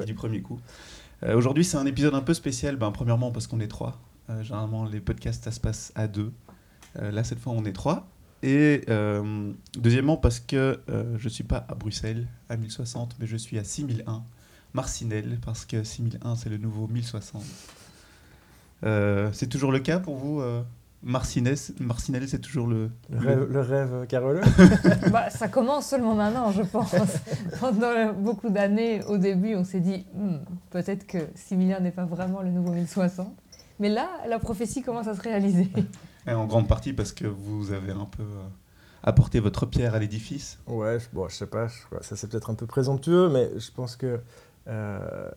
[0.00, 0.58] Du premier coup.
[1.22, 4.00] Euh, Aujourd'hui c'est un épisode un peu spécial, ben, premièrement parce qu'on est trois.
[4.30, 6.32] Euh, généralement les podcasts ça se passe à deux.
[6.98, 8.08] Euh, là cette fois on est trois.
[8.42, 8.86] Et
[9.78, 10.80] deuxièmement parce que
[11.16, 14.24] je suis pas à Bruxelles à 1060 mais je suis à 6001
[14.74, 17.44] Marcinelle parce que 6001 c'est le nouveau 1060.
[18.84, 20.42] Euh, c'est toujours le cas pour vous
[21.04, 24.40] Marcinelle, Marcinelle c'est toujours le, Le rêve, le rêve caroleux
[25.10, 26.94] Bah, ça commence seulement maintenant, je pense.
[27.60, 30.36] Pendant beaucoup d'années, au début, on s'est dit Hmm,
[30.70, 33.28] peut-être que 6 milliards n'est pas vraiment le nouveau 1060.
[33.80, 35.68] Mais là, la prophétie commence à se réaliser.
[36.28, 38.46] Et en grande partie parce que vous avez un peu euh,
[39.02, 40.60] apporté votre pierre à l'édifice.
[40.68, 43.70] Ouais, je, bon, je sais pas, je- ça c'est peut-être un peu présomptueux, mais je
[43.72, 44.20] pense que.
[44.68, 45.28] euh,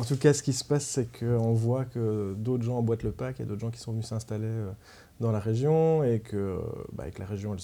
[0.00, 3.12] en tout cas, ce qui se passe, c'est qu'on voit que d'autres gens emboîtent le
[3.12, 4.72] pas, qu'il y a d'autres gens qui sont venus s'installer euh,
[5.20, 6.58] dans la région et que,
[6.94, 7.54] bah, la région,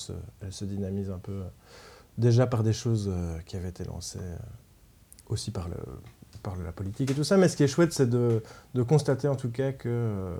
[0.42, 1.44] elle se, dynamise un peu euh,
[2.18, 4.18] déjà par des choses euh, qui avaient été lancées
[5.28, 5.76] aussi par, le,
[6.42, 7.38] par la politique et tout ça.
[7.38, 8.42] Mais ce qui est chouette, c'est de,
[8.86, 10.36] constater en tout cas que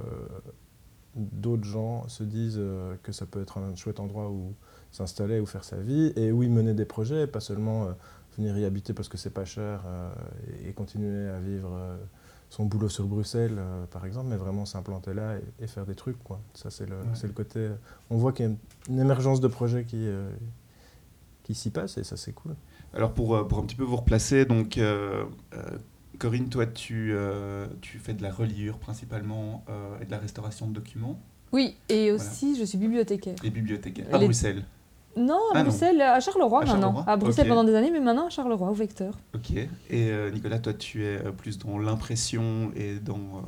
[1.15, 2.61] d'autres gens se disent
[3.03, 4.55] que ça peut être un chouette endroit où
[4.93, 7.89] s'installer ou faire sa vie et où y mener des projets, et pas seulement
[8.37, 10.11] venir y habiter parce que c'est pas cher euh,
[10.65, 11.97] et, et continuer à vivre euh,
[12.51, 15.95] son boulot sur Bruxelles, euh, par exemple, mais vraiment s'implanter là et, et faire des
[15.95, 16.23] trucs.
[16.23, 16.41] Quoi.
[16.55, 17.03] Ça, c'est le, Ouais.
[17.15, 17.69] c'est le côté.
[18.11, 18.59] On voit qu'il y a une,
[18.95, 20.31] une émergence de projets qui, euh,
[21.43, 22.55] qui s'y passe et ça, c'est cool.
[22.95, 25.63] Alors pour, pour un petit peu vous replacer, donc euh, euh,
[26.19, 30.67] Corinne, toi tu, euh, tu fais de la reliure principalement euh, et de la restauration
[30.69, 31.19] de documents
[31.53, 33.35] Oui, et aussi, je suis bibliothécaire.
[33.45, 34.65] et bibliothécaire à Les- Bruxelles.
[35.17, 35.69] Non, à Ah, non.
[35.71, 36.81] Bruxelles, à Charleroi À maintenant.
[36.83, 39.15] Charleroi À Bruxelles pendant des années, mais maintenant à Charleroi, au Vecteur.
[39.35, 39.51] Ok.
[39.53, 43.41] Et euh, Nicolas, toi tu es euh, plus dans l'impression et dans euh,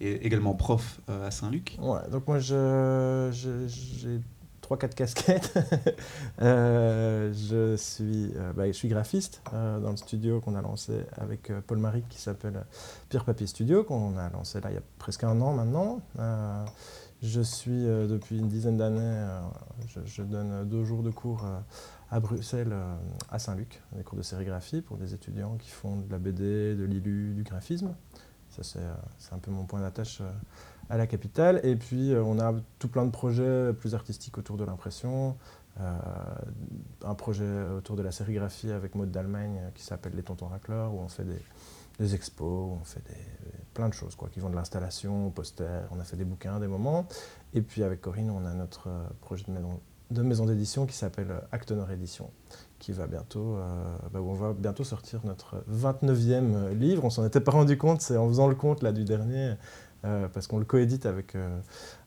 [0.00, 1.78] et également prof euh, à Saint-Luc.
[1.80, 4.20] Ouais, donc moi, je- je- j'ai
[4.60, 5.52] trois, quatre casquettes.
[6.42, 10.92] Euh, je, suis, euh, bah, je suis graphiste euh, dans le studio qu'on a lancé
[11.16, 12.64] avec euh, Paul Marie qui s'appelle
[13.08, 16.00] Pierre Papier Studio, qu'on a lancé là il y a presque un an maintenant.
[17.26, 19.40] Je suis euh, depuis une dizaine d'années, euh,
[20.04, 21.58] je, donne deux jours de cours euh,
[22.10, 22.76] à Bruxelles,
[23.30, 26.84] à Saint-Luc, des cours de sérigraphie pour des étudiants qui font de la BD, de
[26.84, 27.94] l'ILU, du graphisme.
[28.50, 30.20] Ça, c'est un peu mon point d'attache
[30.90, 31.60] à la capitale.
[31.64, 35.36] Et puis, on a tout plein de projets plus artistiques autour de l'impression.
[35.80, 41.00] Un projet autour de la sérigraphie avec Maud d'Allemagne qui s'appelle Les Tontons Racleurs, où
[41.00, 41.42] on fait des,
[41.98, 43.16] des expos, on fait des,
[43.74, 45.82] plein de choses, quoi, qui vont de l'installation au poster.
[45.90, 47.06] On a fait des bouquins, des moments.
[47.52, 49.44] Et puis, avec Corinne, on a notre euh, projet
[50.10, 52.30] de maison d'édition qui s'appelle euh, Acte Nord Édition,
[52.78, 57.04] qui va bientôt, euh, bah, on va bientôt sortir notre 29e livre.
[57.04, 59.54] On s'en était pas rendu compte, c'est en faisant le compte là, du dernier,
[60.04, 61.58] euh, parce qu'on le coédite avec, euh,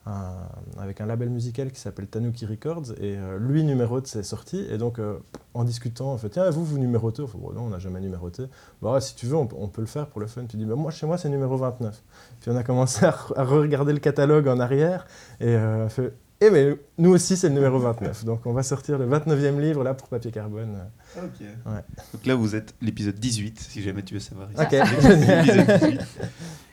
[0.06, 0.34] un,
[0.80, 4.78] avec un label musical qui s'appelle Tanuki Records, et euh, lui numérote ses sorties, et
[4.78, 5.18] donc euh,
[5.54, 8.44] en discutant, on fait tiens, vous, vous numérotez On non, on n'a jamais numéroté.
[8.82, 10.44] Bah, si tu veux, on, peut- le faire pour le fun.
[10.54, 12.04] Il dit, bah, moi, chez moi, c'est numéro 29.
[12.42, 15.08] Puis on a commencé à, à regarder le catalogue en arrière,
[15.40, 18.26] et on fait, eh mais nous aussi, c'est le numéro 29.
[18.26, 20.78] Donc on va sortir le 29e livre là pour Papier Carbone.
[21.18, 21.24] Ok.
[21.42, 21.82] Ouais.
[22.14, 24.48] Donc là vous êtes l'épisode 18, si jamais tu veux savoir.
[24.58, 26.02] Ok, L'épisode 18.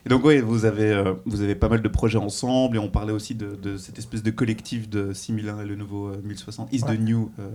[0.06, 2.90] Et donc oui, vous avez, euh, vous avez pas mal de projets ensemble et on
[2.90, 6.72] parlait aussi de, de cette espèce de collectif de 6001 et le nouveau euh, 1060,
[6.72, 6.96] Is Ouais.
[6.96, 7.48] the New euh,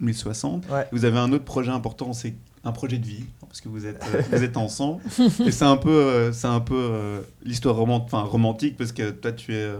[0.00, 0.68] 1060.
[0.70, 0.86] Ouais.
[0.92, 2.34] Vous avez un autre projet important, c'est
[2.68, 5.02] un projet de vie, parce que vous êtes, euh, vous êtes ensemble.
[5.44, 9.10] Et c'est un peu, euh, c'est un peu euh, l'histoire romant- enfin, romantique, parce que
[9.10, 9.76] toi tu es euh,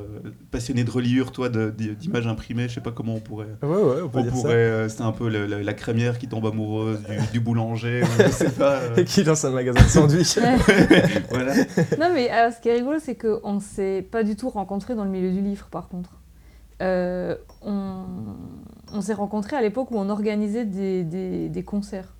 [0.50, 3.46] passionné de reliure, toi d'images imprimées, je sais pas comment on pourrait...
[3.62, 6.18] Ouais, ouais, on peut On dire pourrait, euh, c'est un peu le- le- la crémière
[6.18, 8.74] qui tombe amoureuse du, du boulanger, ou je sais pas.
[8.76, 10.38] euh, Et qui lance un magasin de sandwich.
[11.30, 11.54] voilà.
[12.00, 14.94] Non, mais alors, ce qui est rigolo, c'est qu'on ne s'est pas du tout rencontrés
[14.94, 16.10] dans le milieu du livre, par contre.
[16.80, 18.04] Euh, on
[18.94, 22.14] on s'est rencontrés à l'époque où on organisait des, des- des concerts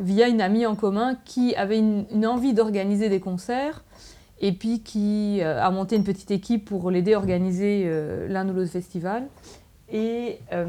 [0.00, 3.84] via une amie en commun qui avait une, envie d'organiser des concerts
[4.40, 8.48] et puis qui euh, a monté une petite équipe pour l'aider à organiser euh, l'un
[8.48, 9.26] ou l'autre festival
[9.90, 10.66] et, euh,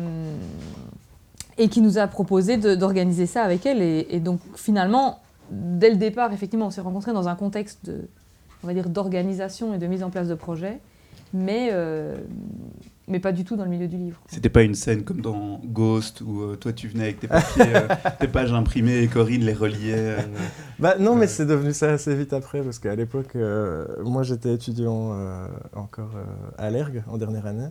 [1.70, 3.82] qui nous a proposé d'organiser ça avec elle.
[3.82, 5.20] Et, et donc finalement,
[5.52, 7.92] dès le départ, effectivement, on s'est rencontrés dans un contexte
[8.64, 10.80] d'organisation et de mise en place de projets,
[11.34, 11.72] mais,
[13.08, 14.20] mais pas du tout dans le milieu du livre.
[14.28, 17.64] C'était pas une scène comme dans Ghost où euh, toi tu venais avec tes papiers,
[17.76, 17.88] euh,
[18.20, 19.94] tes pages imprimées et Corinne les reliait.
[19.96, 20.18] euh,
[20.80, 24.54] Bah non, mais c'est devenu ça assez vite après, parce qu'à l'époque, euh, moi j'étais
[24.54, 26.24] étudiant euh, encore euh,
[26.58, 27.70] à l'ERG en dernière année,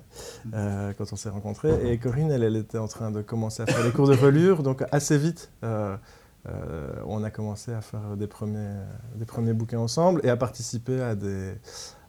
[0.54, 3.66] euh, quand on s'est rencontrés, et Corinne, elle, elle était en train de commencer à
[3.66, 5.96] faire les cours de relure, donc assez vite, euh,
[6.48, 8.74] euh, on a commencé à faire des premiers,
[9.16, 11.54] des premiers bouquins ensemble et à participer à des,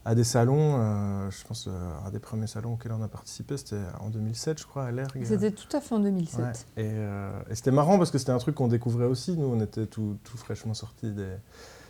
[0.08, 0.76] à des salons.
[0.80, 1.72] euh, je pense euh,
[2.06, 5.24] un des premiers salons auxquels on a participé, c'était en 2007, je crois, à l'ERG.
[5.26, 6.40] C'était tout à fait en 2007.
[6.40, 6.52] Ouais.
[6.78, 9.36] Et, euh, et c'était marrant parce que c'était un truc qu'on découvrait aussi.
[9.38, 11.28] Nous, on était tout, tout fraîchement sortis des,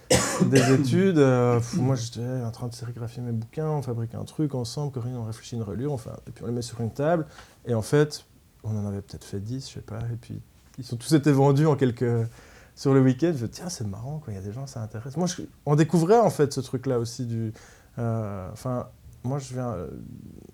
[0.49, 1.17] des études.
[1.19, 5.15] Euh, moi, j'étais en train de sérigraphier mes bouquins, on fabrique un truc ensemble, Corinne,
[5.17, 5.97] on réfléchit une relure, un-
[6.27, 7.25] et puis on les met sur une table.
[7.65, 8.25] Et en fait,
[8.63, 9.99] on en avait peut-être fait 10, je sais pas.
[10.11, 10.41] Et puis,
[10.77, 12.05] ils sont tous été vendus en quelques...
[12.75, 14.83] Sur le week-end, je me dis, tiens, c'est marrant, il y a des gens, ça
[14.83, 15.17] intéresse.
[15.17, 17.25] Moi, je- on découvrait en fait ce truc-là aussi.
[17.25, 17.51] du.
[17.99, 18.87] Euh, Enfin,
[19.23, 19.69] moi, je viens.
[19.69, 19.89] euh,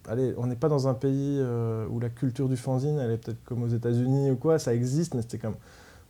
[0.07, 3.17] allez, on n'est pas dans un pays euh, où la culture du fanzine, elle est
[3.17, 5.55] peut-être comme aux États-Unis ou quoi, ça existe, mais c'était comme.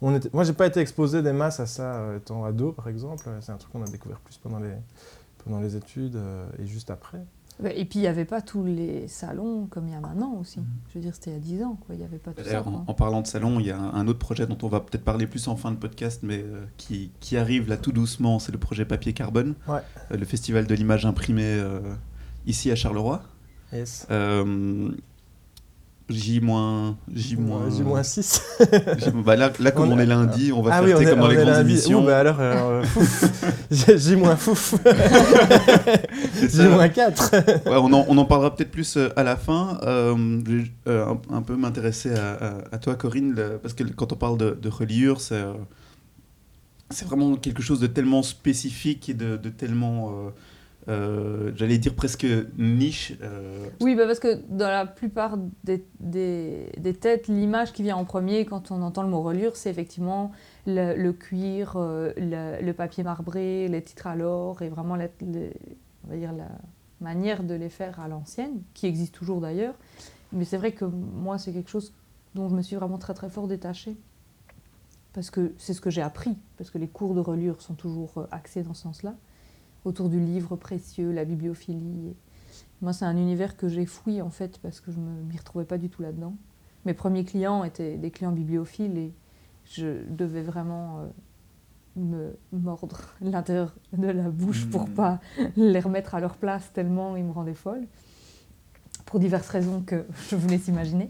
[0.01, 3.29] Moi, j'ai pas été exposé des masses à ça étant ado, par exemple.
[3.39, 6.19] C'est un truc qu'on a découvert plus pendant les, études
[6.59, 7.23] et juste après.
[7.63, 10.59] Et puis il n'y avait pas tous les salons comme il y a maintenant aussi.
[10.59, 10.65] Mhm.
[10.89, 11.95] Je veux dire, c'était il y a 10 ans, quoi.
[11.95, 12.63] il n'y avait pas tout ça.
[12.67, 14.79] En, en parlant de salon, il y a un, un autre projet dont on va
[14.79, 18.39] peut-être parler plus en fin de podcast, mais euh, qui, qui arrive là tout doucement,
[18.39, 19.79] c'est le projet Papier Carbone, Ouais.
[20.11, 21.79] Euh, le festival de l'image imprimée euh,
[22.47, 23.21] ici à Charleroi.
[23.71, 24.07] Yes.
[26.11, 26.41] Euh, J
[27.15, 28.41] J moins J moins 6.
[28.99, 31.19] J- bah là, là, comme On on, est- lundi, on va ah faire oui, comme
[31.19, 31.71] dans les grandes lundi.
[31.71, 32.03] émissions.
[32.03, 33.23] Ouh, bah alors, euh, fouf.
[33.71, 34.75] J J moins fouf.
[36.33, 36.63] C'est ça.
[36.63, 37.31] J moins 4.
[37.69, 39.79] Ouais, on, en, on en parlera peut-être plus euh, à la fin.
[39.83, 40.15] Euh,
[40.45, 44.11] je vais euh, un, un peu m'intéresser à, à- à toi, Corinne, parce que quand
[44.11, 45.53] on parle de, de reliure, c'est euh,
[46.89, 50.11] c'est vraiment quelque chose de tellement spécifique et de, de tellement,
[50.89, 52.25] euh, j'allais dire presque
[52.57, 53.13] niche.
[53.21, 57.95] euh, Oui, bah parce que dans la plupart des, des, des têtes, l'image qui vient
[57.95, 60.31] en premier quand on entend le mot reliure, c'est effectivement
[60.67, 66.17] le, cuir, euh, le, papier marbré, les titres à l'or et vraiment la, on va
[66.17, 66.49] dire la
[66.99, 69.75] manière de les faire à l'ancienne, qui existe toujours d'ailleurs.
[70.31, 71.93] Mais c'est vrai que moi, c'est quelque chose
[72.35, 73.95] dont je me suis vraiment très très fort détachée.
[75.13, 78.27] Parce que c'est ce que j'ai appris, parce que les cours de reliure sont toujours
[78.31, 79.13] axés dans ce sens-là,
[79.85, 82.15] autour du livre précieux, la bibliophilie.
[82.81, 85.65] moi, c'est un univers que j'ai fouillé en fait parce que je ne m'y retrouvais
[85.65, 86.35] pas du tout là-dedans.
[86.85, 89.13] Mes premiers clients étaient des clients bibliophiles et
[89.65, 91.07] je devais vraiment euh,
[91.95, 94.93] me mordre l'intérieur de la bouche pour Mhm.
[94.93, 95.19] pas
[95.55, 97.85] les remettre à leur place tellement ils me rendaient folle.
[99.05, 101.09] Pour diverses raisons que je vous laisse imaginer.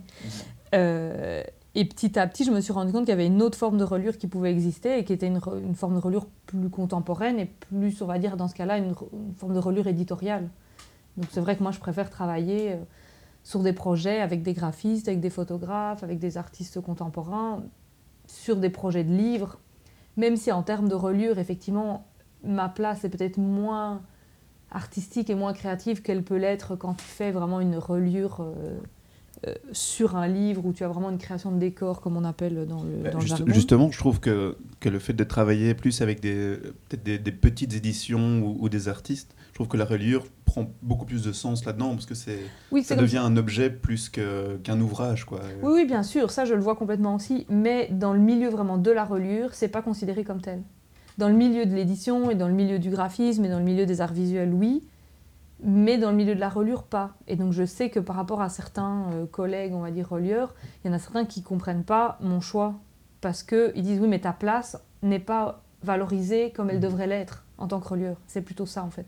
[0.76, 1.44] Euh,
[1.76, 3.78] et petit à petit, je me suis rendu compte qu'il y avait une autre forme
[3.78, 5.40] de reliure qui pouvait exister et qui était une,
[5.74, 8.94] forme de reliure plus contemporaine et plus, on va dire, dans ce cas-là, une
[9.36, 10.50] forme de reliure éditoriale.
[11.18, 12.78] Donc c'est vrai que moi, je préfère travailler euh,
[13.44, 17.64] sur des projets avec des graphistes, avec des photographes, avec des artistes contemporains,
[18.28, 19.60] sur des projets de livres,
[20.16, 22.06] même si en termes de reliure, effectivement,
[22.44, 24.02] ma place est peut-être moins
[24.72, 28.80] artistique et moins créative qu'elle peut l'être quand tu fais vraiment une reliure euh,
[29.48, 32.66] euh, sur un livre où tu as vraiment une création de décor, comme on appelle
[32.68, 36.02] dans le, Bah, dans juste- justement, je trouve que, que le fait de travailler plus
[36.02, 36.58] avec des,
[37.04, 41.06] des, des petites éditions ou, ou des artistes, je trouve que la reliure prend beaucoup
[41.06, 42.40] plus de sens là-dedans parce que c'est,
[42.72, 45.26] Oui, ça devient un objet plus que, qu'un ouvrage.
[45.26, 45.42] Quoi.
[45.62, 48.78] Oui, oui, bien sûr, ça je le vois complètement aussi, mais dans le milieu vraiment
[48.78, 50.62] de la reliure, c'est pas considéré comme tel.
[51.20, 53.86] Dans le milieu de l'édition et dans le milieu du graphisme et dans le milieu
[53.86, 54.84] des arts visuels, oui,
[55.64, 57.12] mais dans le milieu de la reliure, pas.
[57.28, 60.54] Et donc je sais que par rapport à certains euh, collègues, on va dire relieurs,
[60.84, 62.76] il y en a certains qui comprennent pas mon choix
[63.22, 67.68] parce qu'ils disent oui, mais ta place n'est pas valorisée comme elle devrait l'être en
[67.68, 68.18] tant que relieur.
[68.28, 69.08] C'est plutôt ça en fait.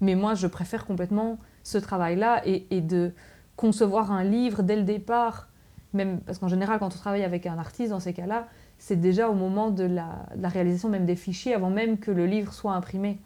[0.00, 3.12] Mais moi, je préfère complètement ce travail-là et, et de
[3.56, 5.48] concevoir un livre dès le départ
[5.92, 9.28] même parce qu'en général, quand on travaille avec un artiste, dans ces cas-là, c'est déjà
[9.28, 12.52] au moment de la, de la réalisation même des fichiers, avant même que le livre
[12.52, 13.20] soit imprimé.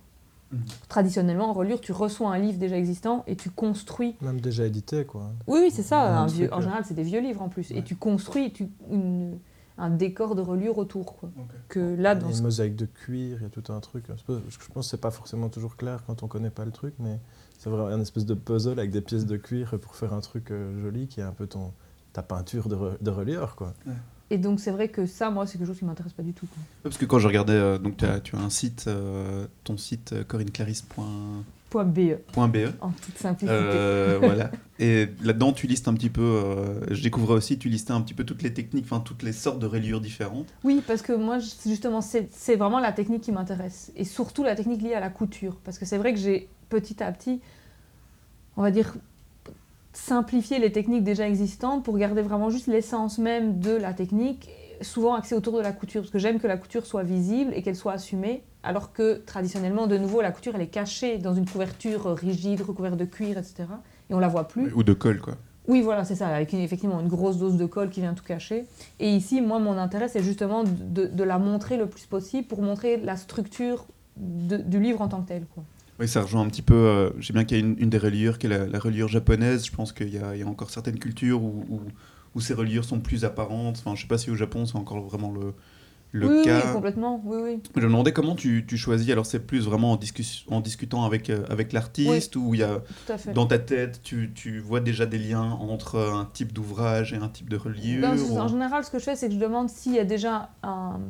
[0.53, 0.61] Mhm.
[0.89, 4.15] Traditionnellement, en reliure, tu reçois un livre déjà existant et tu construis.
[4.21, 5.33] Même déjà édité, quoi.
[5.47, 6.19] Oui, oui, c'est ça.
[6.21, 7.71] Un un truc, vieux- en euh, général, c'est des vieux livres en plus.
[7.71, 7.79] Ouais.
[7.79, 9.39] Et tu construis tu, une-
[9.79, 11.17] un décor de reliure autour.
[11.17, 11.31] Quoi.
[11.69, 13.73] Que là, Il y dans a ce- une mosaïque de cuir, il y a tout
[13.73, 14.05] un truc.
[14.09, 14.33] Je
[14.73, 17.19] pense que c'est pas forcément toujours clair quand on connaît pas le truc, mais
[17.59, 20.51] c'est vraiment un espèce de puzzle avec des pièces de cuir pour faire un truc
[20.51, 21.73] euh, joli qui est un peu ton,
[22.15, 23.75] ta peinture de, re- de relieur, quoi.
[24.31, 26.47] Et donc, c'est vrai que ça, moi, c'est quelque chose qui m'intéresse pas du tout.
[26.47, 26.59] quoi.
[26.83, 29.77] Parce que quand je regardais, euh, donc tu as, tu as un site, euh, ton
[29.77, 31.45] site euh, corineclaris.be.
[31.69, 31.85] Point
[32.49, 33.51] BE, en toute simplicité.
[33.51, 34.53] Euh, voilà.
[34.79, 36.23] Et là-dedans, tu listes un petit peu.
[36.23, 39.33] euh, je découvrais aussi, tu listais un petit peu toutes les techniques, enfin toutes les
[39.33, 40.47] sortes de reliures différentes.
[40.63, 43.91] Oui, parce que moi, justement, c'est vraiment la technique qui m'intéresse.
[43.97, 45.57] Et surtout la technique liée à la couture.
[45.65, 47.41] Parce que c'est vrai que j'ai petit à petit,
[48.57, 48.95] on va dire,
[49.97, 54.51] simplifié les techniques déjà existantes pour garder vraiment juste l'essence même de la technique,
[54.83, 56.03] souvent axée autour de la couture.
[56.03, 58.43] Parce que j'aime que la couture soit visible et qu'elle soit assumée.
[58.63, 62.97] Alors que traditionnellement, de nouveau, la couture, elle est cachée dans une couverture rigide, recouverte
[62.97, 63.65] de cuir, etc.
[64.11, 64.73] Et on la voit plus.
[64.75, 65.35] Ou de colle, quoi.
[65.69, 68.23] Oui, voilà, c'est ça, avec une- effectivement une grosse dose de colle qui vient tout
[68.25, 68.67] cacher.
[69.01, 72.61] Et ici, moi, mon intérêt, c'est justement de, de la montrer le plus possible pour
[72.63, 73.85] montrer la structure
[74.17, 75.45] de- du livre en tant que tel.
[75.55, 75.65] Quoi.
[75.99, 76.75] Oui, ça rejoint un petit peu.
[76.75, 79.09] euh, J'ai bien qu'il y a une, une des reliures qui est la, la reliure
[79.09, 79.65] japonaise.
[79.67, 81.81] Je pense qu'il y, a il y a encore certaines cultures où, où,
[82.35, 83.77] où ces reliures sont plus apparentes.
[83.79, 85.55] Enfin, je sais pas si au Japon c'est encore vraiment le,
[86.13, 86.67] le oui, cas.
[86.67, 87.23] oui, complètement.
[87.25, 87.63] Oui, oui.
[87.75, 89.09] Je me demandais comment tu, tu choisis.
[89.11, 92.63] Alors, c'est plus vraiment en, discus- en discutant avec, euh, avec l'artiste ou il y
[92.63, 92.83] a
[93.33, 97.29] dans ta tête, tu, tu vois déjà des liens entre un type d'ouvrage et un
[97.31, 99.95] type de reliure ou- En général, ce que je fais, c'est que je demande s'il
[99.95, 101.01] y a déjà un.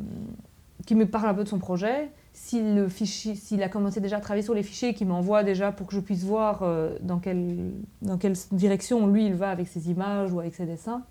[0.87, 4.19] qui me parle un peu de son projet, s'il le fichier, s'il a commencé déjà
[4.19, 7.19] à travailler sur les fichiers, qu'il m'envoie déjà pour que je puisse voir euh, dans,
[7.19, 11.03] quelle, dans quelle direction lui il va avec ses images ou avec ses dessins.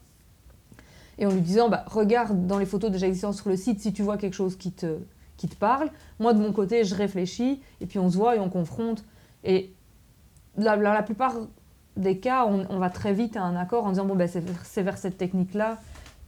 [1.18, 3.92] Et en lui disant, bah, regarde dans les photos déjà existantes sur le site si
[3.92, 5.00] tu vois quelque chose qui te,
[5.36, 5.90] qui te parle.
[6.20, 9.04] Moi, de mon côté, je réfléchis et puis on se voit et on confronte.
[9.44, 9.74] Et
[10.58, 11.34] la, la, la plupart
[11.98, 14.44] des cas, on, on va très vite à un accord en disant, bon, ben, c'est
[14.64, 15.80] c'est vers cette technique-là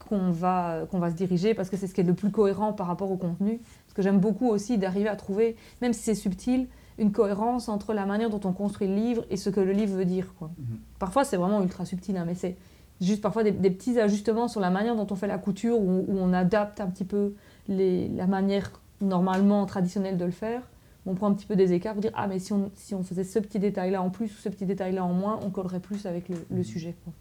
[0.07, 2.73] qu'on va, qu'on va se diriger parce que c'est ce qui est le plus cohérent
[2.73, 3.61] par rapport au contenu.
[3.97, 6.67] Que j'aime beaucoup aussi d'arriver à trouver, même si c'est subtil,
[6.99, 9.95] une cohérence entre la manière dont on construit le livre et ce que le livre
[9.97, 10.35] veut dire.
[10.37, 10.51] Quoi.
[10.59, 10.77] Mhm.
[10.99, 12.57] Parfois, c'est vraiment ultra subtil, hein, mais c'est
[13.01, 16.05] juste parfois des, des petits ajustements sur la manière dont on fait la couture, où,
[16.07, 17.33] où on adapte un petit peu
[17.67, 20.61] les, la manière normalement traditionnelle de le faire.
[21.07, 23.01] On prend un petit peu des écarts pour dire Ah, mais si on, si on
[23.01, 26.05] faisait ce petit détail-là en plus ou ce petit détail-là en moins, on collerait plus
[26.05, 26.93] avec le, le sujet.
[27.03, 27.13] Quoi.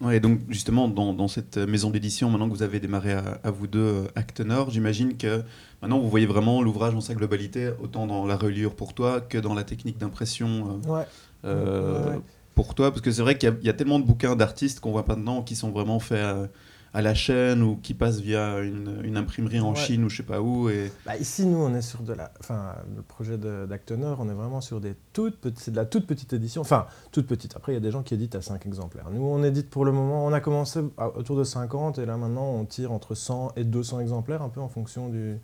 [0.00, 3.50] Ouais, donc justement, dans, dans cette maison d'édition, maintenant que vous avez démarré à, à
[3.50, 5.42] vous deux, euh, Acte Nord, j'imagine que
[5.80, 9.38] maintenant vous voyez vraiment l'ouvrage dans sa globalité, autant dans la reliure pour toi que
[9.38, 11.04] dans la technique d'impression euh, Ouais.
[11.44, 12.20] euh, Ouais.
[12.54, 12.90] pour toi.
[12.90, 14.90] Parce que c'est vrai qu'il y a- il y, a tellement de bouquins d'artistes qu'on
[14.92, 16.50] voit maintenant qui sont vraiment faits
[16.94, 19.76] à, la chaîne ou qui passent via une, une imprimerie en Ouais.
[19.76, 20.68] Chine ou je sais pas où.
[20.68, 20.92] Et...
[21.04, 22.32] Bah, ici, nous, on est sur de la.
[22.40, 25.58] Enfin, le projet Nord, on est vraiment sur des toutes petites.
[25.60, 26.60] C'est de la toute petite édition.
[26.60, 27.56] Enfin, toute petite.
[27.56, 29.10] Après, il y a des gens qui éditent à 5 exemplaires.
[29.10, 30.24] Nous, on édite pour le moment.
[30.24, 33.64] On a commencé à- autour de 50 et là, maintenant, on tire entre 100 et
[33.64, 35.38] 200 exemplaires, un peu en fonction du,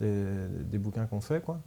[0.00, 0.24] des,
[0.70, 1.60] des bouquins qu'on fait, quoi.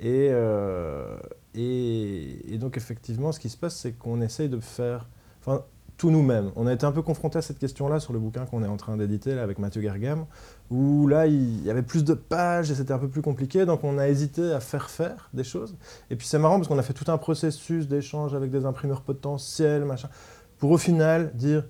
[0.00, 1.18] Et, euh,
[1.54, 5.08] et, et donc, effectivement, ce qui se passe, c'est qu'on essaye de faire.
[5.40, 5.64] Enfin,
[5.98, 6.52] tout nous-mêmes.
[6.56, 8.76] On a été un peu confronté à cette question-là sur le bouquin qu'on est en
[8.76, 10.24] train d'éditer avec Mathieu Gergam,
[10.70, 13.82] où là, il y avait plus de pages et c'était un peu plus compliqué, donc
[13.82, 15.76] on a hésité à faire faire des choses.
[16.08, 19.02] Et puis c'est marrant parce qu'on a fait tout un processus d'échange avec des imprimeurs
[19.02, 20.08] potentiels, machin,
[20.58, 21.64] pour au final dire,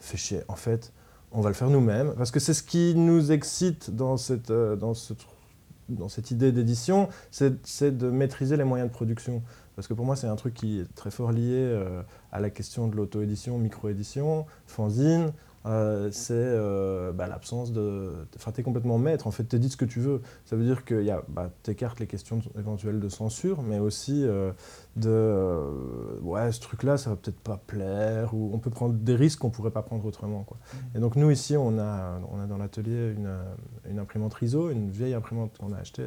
[0.00, 0.92] fais chier, en fait,
[1.30, 4.74] on va le faire nous-mêmes, parce que c'est ce qui nous excite dans cette, euh,
[4.74, 4.94] dans
[5.88, 9.42] dans cette idée d'édition, c'est de maîtriser les moyens de production.
[9.76, 12.50] Parce que pour moi, c'est un truc qui est très fort lié euh, à la
[12.50, 15.32] question de l'auto-édition, micro-édition, fanzine.
[15.64, 18.26] Euh, c'est euh, bah, l'absence de.
[18.36, 20.20] Enfin, tu es complètement maître, en fait, tu dis ce que tu veux.
[20.44, 24.50] Ça veut dire que bah, tu écartes les questions éventuelles de censure, mais aussi euh,
[24.96, 26.20] de.
[26.22, 29.50] ouais, ce truc-là, ça va peut-être pas plaire, ou on peut prendre des risques qu'on
[29.50, 30.42] pourrait pas prendre autrement.
[30.42, 30.58] Quoi.
[30.96, 33.32] Et donc, nous, ici, on a, on a dans l'atelier une,
[33.88, 36.06] une imprimante RISO, une vieille imprimante qu'on a achetée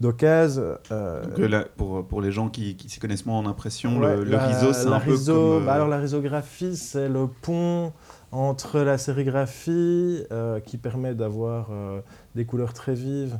[0.00, 0.62] d'occasion.
[0.62, 4.24] euh, euh, pour, pour les gens qui, qui s'y connaissent moins en impression, Ouais, le,
[4.24, 5.62] le riso, c'est un peu comme...
[5.62, 7.92] euh, bah alors la risographie, c'est le pont
[8.30, 12.00] entre la sérigraphie euh, qui permet d'avoir euh,
[12.34, 13.38] des couleurs très vives,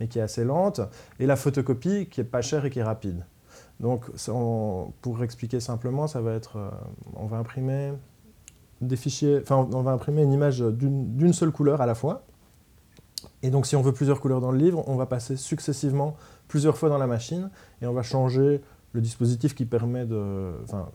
[0.00, 0.80] mais qui est assez lente,
[1.18, 3.24] et la photocopie qui est pas chère et qui est rapide.
[3.80, 6.58] Donc, on- pour expliquer simplement, ça va être,
[7.16, 7.92] on va imprimer
[8.80, 12.22] des fichiers, enfin, on va imprimer une image d'une seule couleur à la fois.
[13.42, 16.16] Et donc, si on veut plusieurs couleurs dans le livre, on va passer successivement
[16.48, 17.50] plusieurs fois dans la machine
[17.82, 18.60] et on va changer
[18.92, 20.52] le dispositif qui permet de.
[20.62, 20.88] Enfin,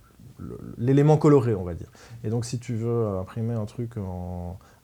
[0.78, 1.92] l'élément coloré, on va dire.
[2.24, 3.92] Et donc, si tu veux imprimer un truc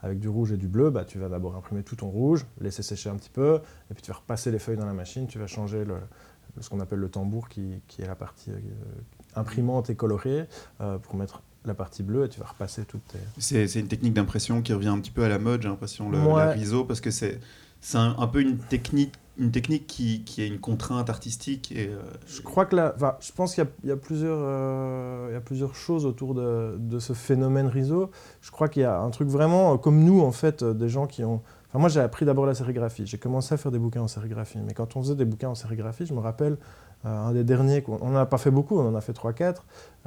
[0.02, 2.84] avec du rouge et du bleu, bah, tu vas d'abord imprimer tout ton rouge, laisser
[2.84, 5.40] sécher un petit peu, et puis tu vas repasser les feuilles dans la machine, tu
[5.40, 5.84] vas changer
[6.60, 8.60] ce qu'on appelle le tambour, qui, qui est la partie euh,
[9.36, 10.48] imprimante et colorée,
[10.82, 13.20] euh, pour mettre la partie bleue, et tu vas repasser toutes tes.
[13.38, 16.10] C'est c'est une technique d'impression qui revient un petit peu à la mode, j'ai l'impression,
[16.10, 16.46] le, Ouais.
[16.46, 17.40] la riso, parce que c'est
[17.82, 21.72] c'est un, un peu une technique, une technique qui, qui a une contrainte artistique.
[21.72, 23.98] Et, euh, Je crois que là, enfin, je pense qu'il y a- il y, a
[23.98, 28.10] plusieurs, euh, il y a plusieurs choses autour de, de ce phénomène riso.
[28.42, 31.06] Je crois qu'il y a un truc vraiment euh, comme nous, en fait, des gens
[31.06, 31.42] qui ont.
[31.70, 33.06] Enfin, moi, j'ai appris d'abord la sérigraphie.
[33.06, 34.58] J'ai commencé à faire des bouquins en sérigraphie.
[34.66, 36.58] Mais quand on faisait des bouquins en sérigraphie, je me rappelle
[37.10, 39.58] un des derniers, on n'en a pas fait beaucoup, on en a fait 3-4,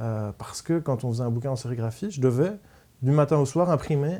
[0.01, 2.53] euh, parce que quand on faisait un bouquin en sérigraphie, je devais,
[3.03, 4.19] du matin au soir, imprimer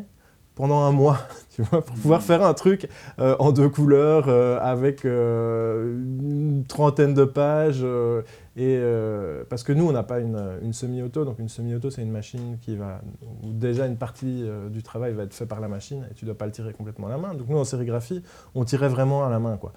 [0.55, 1.19] pendant un mois,
[1.51, 2.89] tu vois, pour pouvoir faire un truc
[3.21, 7.81] euh, en deux couleurs, euh, avec euh, une trentaine de pages.
[7.85, 8.23] euh,
[8.57, 11.25] et, euh, parce que nous, on n'a pas une, une semi-auto.
[11.25, 13.01] Donc, une semi-auto, c'est une machine qui va.
[13.45, 16.25] où déjà une partie euh, du travail va être fait par la machine et tu
[16.25, 17.35] ne dois pas le tirer complètement à la main.
[17.35, 18.21] Donc, nous, en sérigraphie,
[18.57, 19.59] on tirait vraiment à la main.
[19.59, 19.73] Quoi.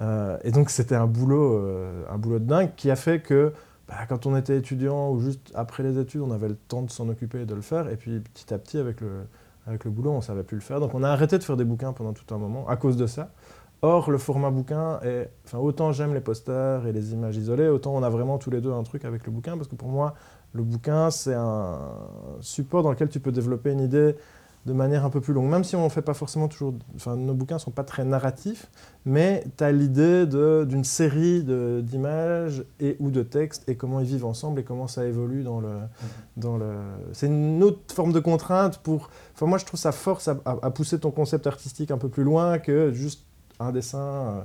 [0.00, 3.52] Euh, et donc, c'était un boulot, euh, un boulot de dingue qui a fait que.
[3.88, 6.90] bah, quand on était étudiant ou juste après les études, on avait le temps de
[6.90, 7.88] s'en occuper et de le faire.
[7.88, 9.26] Et puis petit à petit, avec le,
[9.66, 10.80] avec le boulot, on ne savait plus le faire.
[10.80, 13.06] Donc on a arrêté de faire des bouquins pendant tout un moment à cause de
[13.06, 13.30] ça.
[13.82, 15.28] Or, le format bouquin est.
[15.44, 18.60] Enfin, autant j'aime les posters et les images isolées, autant on a vraiment tous les
[18.60, 20.14] deux un truc avec le bouquin, parce que pour moi,
[20.52, 21.78] le bouquin, c'est un
[22.40, 24.14] support dans lequel tu peux développer une idée
[24.64, 25.50] de manière un peu plus longue.
[25.50, 26.74] Même si on ne fait pas forcément toujours.
[26.94, 28.70] Enfin, nos bouquins ne sont pas très narratifs,
[29.04, 34.24] mais tu as l'idée d'une série d'images et ou de textes et comment ils vivent
[34.24, 36.74] ensemble et comment ça évolue dans le.
[37.12, 39.10] C'est une autre forme de contrainte pour.
[39.34, 42.58] Enfin, moi, je trouve ça force à, pousser ton concept artistique un peu plus loin
[42.58, 43.24] que juste
[43.58, 44.40] un dessin euh,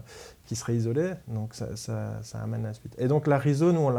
[0.46, 1.14] qui serait isolé.
[1.28, 2.94] Donc, ça, ça, ça, amène la suite.
[2.98, 3.94] Et donc, la nous, on,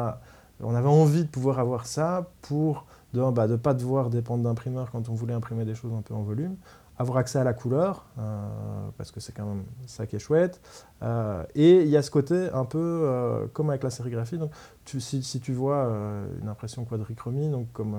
[0.62, 4.90] on avait envie de pouvoir avoir ça pour de ne bah, pas devoir dépendre d'imprimeur
[4.90, 6.56] quand on voulait imprimer des choses un peu en volume,
[6.98, 8.48] avoir accès à la couleur, euh,
[8.96, 10.60] parce que c'est quand même ça qui est chouette.
[11.02, 14.36] Euh, et il y a ce côté un peu euh, comme avec la sérigraphie.
[14.36, 14.50] Donc,
[14.84, 15.90] si, tu vois
[16.42, 17.96] une impression quadrichromie, donc comme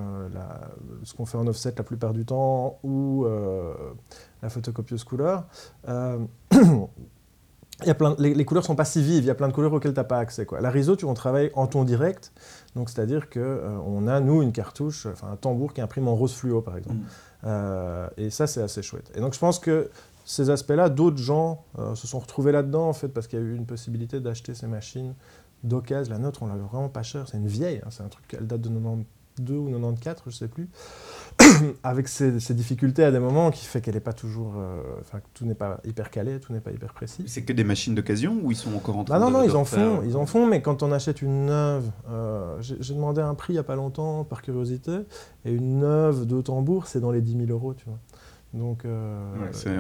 [1.04, 3.26] ce qu'on fait en offset la plupart du temps, ou
[4.42, 5.46] la photocopieuse couleur,
[7.86, 9.72] y a plein, les, couleurs sont pas si vives, il y a plein de couleurs
[9.72, 10.46] auxquelles tu n'as pas accès.
[10.46, 10.60] Quoi.
[10.62, 12.34] La RISO, tu, on travaille en ton direct,
[12.76, 16.34] donc c'est-à-dire qu'on euh, a, nous, une cartouche, enfin un tambour qui imprime en rose
[16.34, 16.98] fluo, par exemple.
[16.98, 17.06] Mm.
[17.46, 19.12] Euh, et ça, c'est assez chouette.
[19.16, 19.90] Et donc je pense que
[20.26, 23.46] ces aspects-là, d'autres gens euh, se sont retrouvés là-dedans, en fait, parce qu'il y a
[23.46, 25.16] eu une possibilité d'acheter ces machines
[25.64, 26.14] d'occasion.
[26.14, 28.48] La nôtre, on l'a vraiment pas cher, c'est une vieille, hein, c'est un truc, elle
[28.48, 30.70] date de 92 ou 94, je sais plus.
[31.84, 34.54] avec ces, difficultés à des moments qui fait qu'elle n'est pas toujours.
[34.58, 37.24] Euh, enfin, tout n'est pas hyper calé, tout n'est pas hyper précis.
[37.28, 39.34] C'est que des machines d'occasion ou ils sont encore en train bah non, de.
[39.34, 42.58] Non, non, ils en font, ils en font, mais quand on achète une neuve, euh,
[42.60, 45.00] j'ai demandé un prix il n'y a pas longtemps par curiosité,
[45.46, 48.00] et une neuve de tambour, c'est dans les 10 000 euros, tu vois.
[48.54, 49.36] Donc, euh,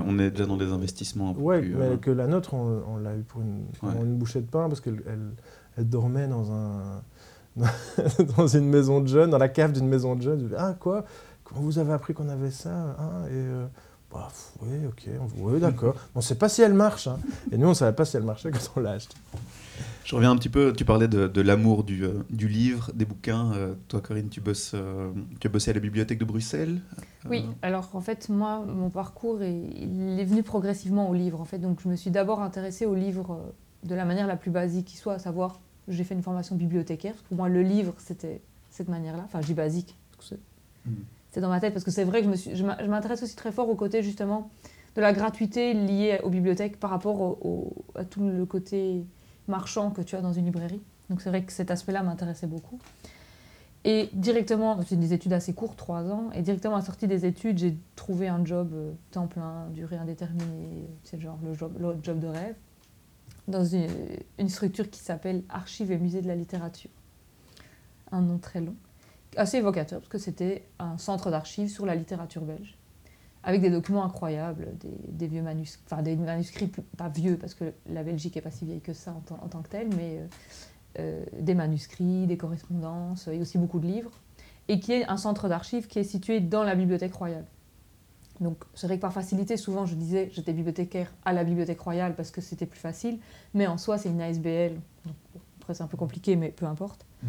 [0.06, 1.36] on est déjà dans des investissements.
[1.40, 3.66] Oui, mais que la nôtre, on, l'a eu pour une,
[4.00, 5.02] une, bouchée de pain parce qu'elle
[5.78, 7.02] elle, dormait dans un.
[8.38, 10.52] dans une maison de jeunes, dans la cave d'une maison de jeunes.
[10.56, 11.04] Ah, quoi?
[11.50, 13.66] Comment vous avez appris qu'on avait ça hein Et euh,
[14.12, 14.28] bah,
[14.62, 15.96] oui, ok, oui, d'accord.
[16.14, 17.08] On ne sait pas si elle marche.
[17.08, 17.18] Hein.
[17.52, 19.16] Et nous, on ne savait pas si elle marchait quand on l'a acheté.
[20.04, 23.52] Je reviens un petit peu, tu parlais de, l'amour du, euh, du, livre, des bouquins.
[23.54, 24.76] Euh, toi, Corinne, tu, bosses,
[25.40, 26.82] tu as bossé à la bibliothèque de Bruxelles
[27.28, 31.42] Oui, alors en fait, moi, mon parcours, est, il est venu progressivement au livre.
[31.42, 31.58] En fait.
[31.58, 33.40] Donc, je me suis d'abord intéressée au livre
[33.84, 37.14] de la manière la plus basique qui soit, à savoir, j'ai fait une formation bibliothécaire.
[37.14, 39.24] Parce que pour moi, le livre, c'était cette manière-là.
[39.26, 39.96] Enfin, j'ai basique.
[40.16, 40.36] Parce que
[40.86, 40.94] mmh
[41.32, 43.76] c'est dans ma tête parce que c'est vrai que je, m'intéresse aussi très fort au
[43.76, 44.50] côté justement
[44.96, 47.38] de la gratuité liée aux bibliothèques par rapport
[47.96, 49.06] à tout le côté
[49.48, 50.82] marchand que tu as dans une librairie.
[51.10, 52.80] Donc c'est vrai que cet aspect-là m'intéressait beaucoup.
[53.86, 57.26] Et directement, c'est des études assez courtes, trois ans, et directement à la sortie des
[57.26, 61.96] études, j'ai trouvé un job euh, temps plein, durée indéterminée, c'est genre le job, le
[62.04, 62.56] job de rêve,
[63.48, 63.88] dans une,
[64.38, 66.92] une structure qui s'appelle Archives et Musée de la littérature.
[68.12, 68.76] Un nom très long
[69.40, 72.78] assez évocateur, parce que c'était un centre d'archives sur la littérature belge,
[73.44, 78.04] avec des documents incroyables, des, vieux manuscrits, enfin des manuscrits pas vieux, parce que la
[78.04, 80.28] Belgique n'est pas si vieille que ça en, tant que telle, mais euh,
[81.00, 84.12] euh, des manuscrits, des correspondances, et aussi beaucoup de livres,
[84.68, 87.46] et qui est un centre d'archives qui est situé dans la Bibliothèque royale.
[88.42, 92.16] Donc c'est vrai que par facilité, souvent je disais j'étais bibliothécaire à la Bibliothèque royale
[92.16, 93.20] parce que c'était plus facile,
[93.54, 94.80] mais en soi c'est une ASBL,
[95.62, 97.06] après c'est un peu compliqué, mais peu importe.
[97.24, 97.28] Mmh.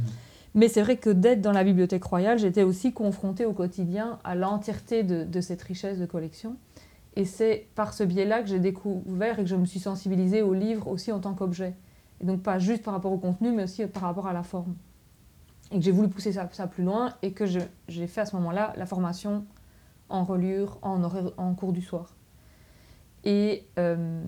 [0.54, 4.34] Mais c'est vrai que d'être dans la Bibliothèque royale, j'étais aussi confrontée au quotidien à
[4.34, 6.56] l'entièreté de, cette richesse de collection.
[7.16, 10.54] Et c'est par ce biais-là que j'ai découvert et que je me suis sensibilisée au
[10.54, 11.74] livre aussi en tant qu'objet.
[12.20, 14.74] Et donc pas juste par rapport au contenu, mais aussi par rapport à la forme.
[15.72, 18.72] Et que j'ai voulu pousser ça, plus loin et que j'ai fait à ce moment-là
[18.76, 19.44] la formation
[20.08, 22.14] en reliure, en, en cours du soir.
[23.24, 24.22] Et euh,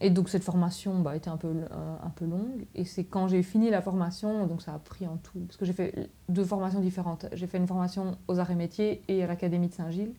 [0.00, 2.66] et donc cette formation bah, était un peu, euh, un peu longue.
[2.74, 5.66] Et c'est quand j'ai fini la formation, donc ça a pris en tout, parce que
[5.66, 7.26] j'ai fait deux formations différentes.
[7.32, 10.14] J'ai fait une formation aux arts et métiers et à l'Académie de Saint-Gilles.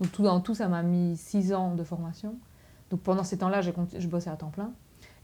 [0.00, 2.34] Donc tout dans tout, ça m'a mis six ans de formation.
[2.90, 4.72] Donc pendant ces temps-là, je bossais à temps plein.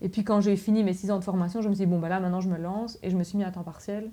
[0.00, 1.98] Et puis quand j'ai fini mes six ans de formation, je me suis dit, bon,
[1.98, 4.10] bah là maintenant je me lance et je me suis mis à temps partiel.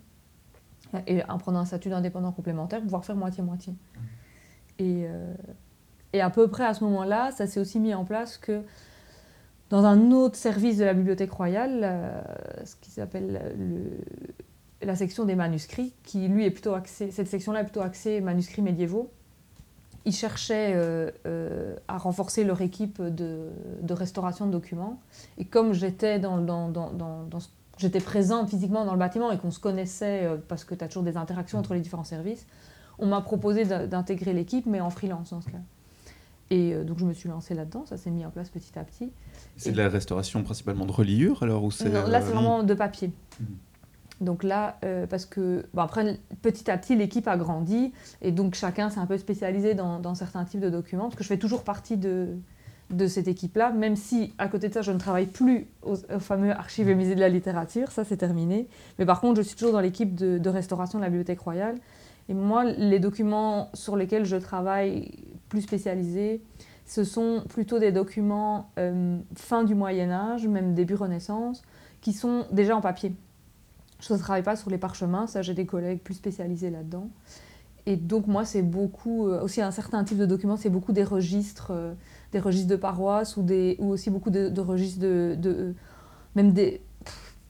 [1.05, 3.73] Et en prenant un statut d'indépendant complémentaire pouvoir faire moitié-moitié.
[3.73, 3.99] Mmh.
[4.79, 5.33] Et, euh,
[6.13, 8.63] et à peu près à ce moment-là, ça s'est aussi mis en place que
[9.69, 12.21] dans un autre service de la Bibliothèque royale, euh,
[12.63, 13.41] ce qui s'appelle
[14.81, 18.61] la section des manuscrits, qui lui est plutôt axée, cette section-là est plutôt axée manuscrits
[18.61, 19.11] médiévaux.
[20.05, 23.49] Ils cherchaient euh, euh, à renforcer leur équipe de,
[23.89, 25.01] restauration de documents.
[25.37, 26.39] Et comme j'étais dans,
[28.05, 31.17] présente physiquement dans le bâtiment et qu'on se connaissait parce que tu as toujours des
[31.17, 32.45] interactions entre les différents services,
[32.99, 35.57] on m'a proposé d'intégrer l'équipe, mais en freelance dans ce cas.
[36.51, 39.11] Et donc je me suis lancée là-dedans, ça s'est mis en place petit à petit.
[39.57, 42.73] C'est de la restauration principalement de reliure alors ou c'est Là, c'est euh, vraiment de
[42.73, 43.11] papier.
[43.39, 43.47] Mhm.
[44.21, 48.55] Donc là, euh, parce que bon, après, petit à petit, l'équipe a grandi et donc
[48.55, 51.37] chacun s'est un peu spécialisé dans, dans, certains types de documents, parce que je fais
[51.37, 52.29] toujours partie de,
[52.89, 56.51] de cette équipe-là, même si à côté de ça, je ne travaille plus au, fameux
[56.51, 58.67] archives et musées de la littérature, ça c'est terminé.
[58.97, 61.75] Mais par contre, je suis toujours dans l'équipe de, de, restauration de la Bibliothèque royale.
[62.29, 65.11] Et moi, les documents sur lesquels je travaille
[65.47, 66.41] plus spécialisés,
[66.87, 71.61] ce sont plutôt des documents euh, fin du Moyen Âge, même début Renaissance,
[71.99, 73.13] qui sont déjà en papier.
[73.99, 77.09] Je ne travaille pas sur les parchemins, ça j'ai des collègues plus spécialisés là-dedans.
[77.85, 81.03] Et donc moi c'est beaucoup, euh, aussi un certain type de documents, c'est beaucoup des
[81.03, 81.93] registres, euh,
[82.31, 85.75] des registres de paroisse ou, des, ou aussi beaucoup de, registres de, de,
[86.35, 86.81] même des,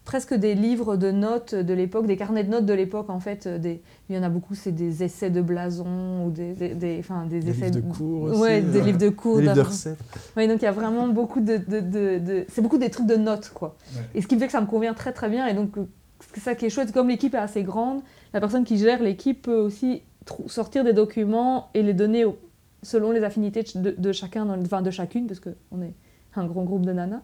[0.07, 3.45] presque des livres de notes de l'époque, des carnets de notes de l'époque en fait.
[3.45, 6.69] Euh, des, il y en a beaucoup, c'est des essais de blason ou des, des,
[6.75, 9.41] des, enfin, des, des essais livres de cours aussi, ouais, des livres de cours, des
[9.43, 9.99] livres de recettes.
[10.37, 11.81] Ouais, donc il y a vraiment beaucoup de, de,
[12.19, 13.75] de c'est beaucoup des trucs de notes quoi.
[13.95, 14.01] Ouais.
[14.15, 15.85] Et ce qui fait que ça me convient très très bien et donc euh,
[16.33, 16.93] c'est ça qui est chouette.
[16.93, 17.99] Comme l'équipe est assez grande,
[18.33, 20.03] la personne qui gère l'équipe peut aussi
[20.45, 22.37] sortir des documents et les donner au,
[22.81, 25.95] selon les affinités de, chacun, dans, enfin de chacune parce qu'on est
[26.35, 27.19] un grand groupe de nanas.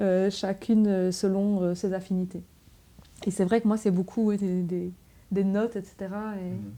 [0.00, 2.42] Euh, chacune euh, selon euh, ses affinités.
[3.26, 4.62] Et c'est vrai que moi, c'est beaucoup des,
[5.30, 5.94] des, notes, etc.
[6.00, 6.72] Et, mhm.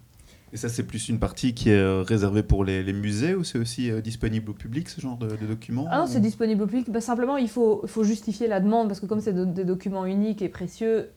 [0.53, 3.59] et ça, c'est plus une partie qui est réservée pour les, les musées ou c'est
[3.59, 6.91] aussi disponible au public, ce genre de, documents Ah non, c'est disponible au public.
[6.91, 10.43] Bah, simplement, il faut, faut, justifier la demande parce que comme c'est des documents uniques
[10.43, 11.11] et précieux,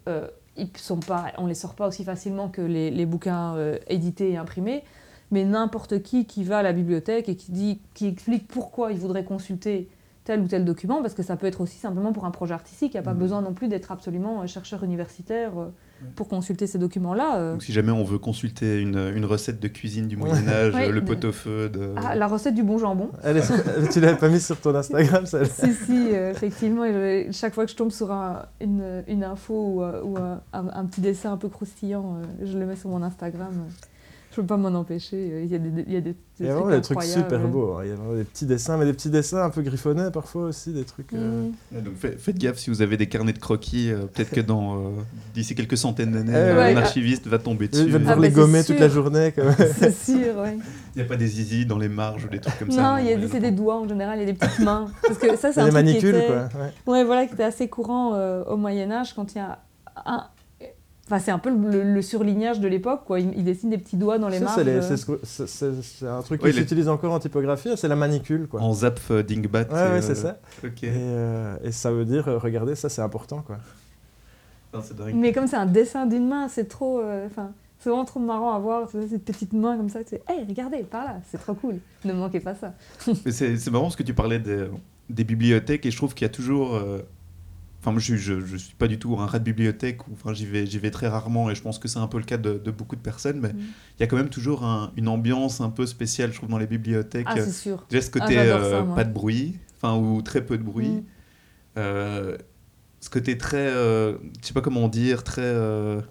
[0.57, 3.55] ils sont pas, on ne les sort pas aussi facilement que les, les bouquins
[3.87, 4.83] édités et imprimés.
[5.31, 8.99] Mais n'importe qui qui va à la bibliothèque et qui, dit, qui explique pourquoi il
[8.99, 9.89] voudrait consulter
[10.25, 12.93] tel ou tel document, parce que ça peut être aussi simplement pour un projet artistique.
[12.93, 13.19] Il n'y a pas mmh.
[13.19, 15.67] besoin non plus d'être absolument euh, chercheur universitaire euh,
[16.15, 17.37] pour consulter ces documents-là.
[17.37, 17.51] Euh.
[17.53, 21.05] Donc si jamais on veut consulter une, une recette de cuisine du Moyen Âge, le
[21.05, 21.93] pot-au-feu de...
[21.95, 23.11] Ah, la recette du bon jambon.
[23.23, 26.85] Elle est, tu l'avais pas mise sur ton Instagram, ça Si, si, effectivement.
[27.31, 28.11] chaque fois que je tombe sur
[28.59, 32.75] une, une, info ou, ou un, un, petit dessin un peu croustillant, je le mets
[32.75, 33.53] sur mon Instagram
[34.35, 35.43] je peux pas m'en empêcher.
[35.43, 37.75] Il y a des, il y a des, il y a des trucs, super beaux.
[37.75, 37.83] Hein.
[37.85, 40.73] Il y a des petits dessins, mais des petits dessins un peu griffonnés parfois aussi,
[40.73, 41.13] des trucs.
[41.13, 41.49] Euh.
[41.71, 43.91] Donc faites, gaffe si vous avez des carnets de croquis.
[43.91, 44.89] Euh, peut-être que dans euh,
[45.33, 47.85] d'ici quelques centaines d'années, un archiviste va tomber dessus.
[47.85, 49.33] Il va devoir ah, les bah, gommer toute la journée.
[49.79, 50.59] C'est sûr, oui.
[50.95, 52.97] Il n'y a pas des zizi dans les marges ou des trucs comme ça.
[52.97, 54.87] Non, c'est des doigts en général, il y a des petites mains.
[55.01, 56.93] Parce que ça, c'est un des manicules, qui était, quoi.
[56.93, 57.03] Ouais.
[57.03, 59.59] voilà, qui était assez courant au Moyen Âge quand il y a
[60.05, 60.25] un,
[61.07, 63.19] Enfin, c'est un peu le, surlignage de l'époque, quoi.
[63.19, 64.63] Il, dessine des petits doigts dans les marges.
[65.23, 68.61] C'est un truc qui s'utilise encore en typographie, c'est la manicule, quoi.
[68.61, 69.67] En Zapf Dingbat.
[69.71, 70.37] Ouais, ouais c'est ça.
[70.83, 73.57] Euh, et, ça veut dire, euh, regardez, ça c'est important, quoi.
[75.13, 76.99] Mais comme c'est un dessin d'une main, c'est trop...
[76.99, 80.03] Euh, enfin, c'est vraiment trop marrant à voir, ces petites mains comme ça.
[80.03, 81.75] Tu sais, hey, regardez, par là, c'est trop cool.
[82.03, 82.73] Ne manquez pas ça.
[83.29, 86.81] c'est marrant parce que tu parlais des, bibliothèques et je trouve qu'il y a toujours
[87.85, 90.65] Enfin, moi, je, je, suis pas du tout un rat de bibliothèque, enfin, j'y vais,
[90.65, 92.95] j'y vais très rarement et je pense que c'est un peu le cas de, beaucoup
[92.95, 93.59] de personnes, mais mm.
[93.59, 94.63] il y a quand même toujours
[94.97, 97.27] une ambiance un peu spéciale, je trouve, dans les bibliothèques.
[97.29, 97.85] Ah, c'est sûr.
[97.91, 100.89] Déjà, ce côté ah, euh, pas de bruit, enfin, ou très peu de bruit.
[100.89, 101.03] Mm.
[101.77, 102.37] Euh,
[103.01, 106.01] ce côté très, euh, je sais pas comment dire, très euh,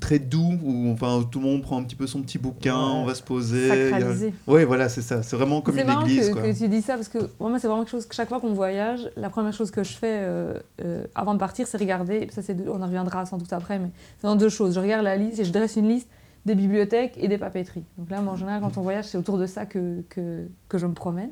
[0.00, 3.04] très doux où enfin tout le monde prend un petit peu son petit bouquin, on
[3.04, 3.68] va se poser.
[3.68, 4.34] Sacralisé.
[4.46, 5.22] Oui, voilà, c'est ça.
[5.22, 6.26] C'est vraiment comme une église.
[6.26, 8.28] C'est que, que tu dis ça parce que moi, c'est vraiment quelque chose que chaque
[8.28, 11.78] fois qu'on voyage, la première chose que je fais euh, euh, avant de partir, c'est
[11.78, 12.28] regarder.
[12.30, 14.74] Ça, c'est on en reviendra sans doute après, mais c'est dans deux choses.
[14.74, 16.08] Je regarde la liste et je dresse une liste
[16.46, 17.84] des bibliothèques et des papeteries.
[17.98, 20.78] Donc là, moi, en général, quand on voyage, c'est autour de ça que, que, que
[20.78, 21.30] je me promène.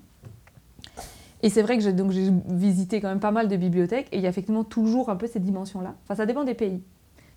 [1.43, 1.95] Et c'est vrai que j'ai
[2.49, 5.27] visité quand même pas mal de bibliothèques et il y a effectivement toujours un peu
[5.27, 5.95] ces dimensions-là.
[6.05, 6.83] Enfin, ça dépend des pays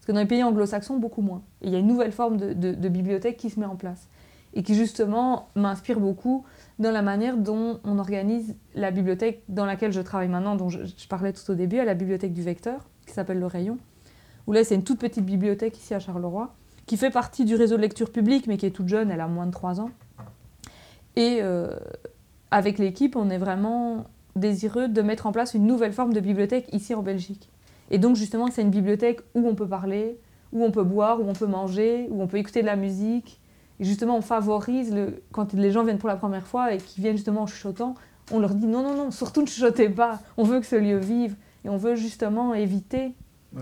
[0.05, 1.41] que dans les pays anglo-saxons, beaucoup moins.
[1.61, 4.07] Et il y a une nouvelle forme de, bibliothèque qui se met en place
[4.55, 6.43] et qui justement m'inspire beaucoup
[6.79, 10.79] dans la manière dont on organise la bibliothèque dans laquelle je travaille maintenant, dont je,
[11.07, 13.77] parlais tout au début, à la bibliothèque du Vecteur, qui s'appelle Le Rayon,
[14.47, 16.55] où là c'est une toute petite bibliothèque ici à Charleroi,
[16.87, 19.27] qui fait partie du réseau de lecture publique, mais qui est toute jeune, elle a
[19.27, 19.91] moins de 3 ans.
[21.15, 21.69] Et euh,
[22.49, 26.67] avec l'équipe, on est vraiment désireux de mettre en place une nouvelle forme de bibliothèque
[26.73, 27.49] ici en Belgique.
[27.91, 30.19] Et donc justement, c'est une bibliothèque où on peut parler,
[30.51, 33.39] où on peut boire, où on peut manger, où on peut écouter de la musique.
[33.79, 35.21] Et justement, on favorise, le...
[35.31, 37.95] quand les gens viennent pour la première fois et qui viennent justement en chuchotant,
[38.31, 40.19] on leur dit non, non, non, surtout ne chuchotez pas.
[40.37, 41.35] On veut que ce lieu vive.
[41.65, 43.13] Et on veut justement éviter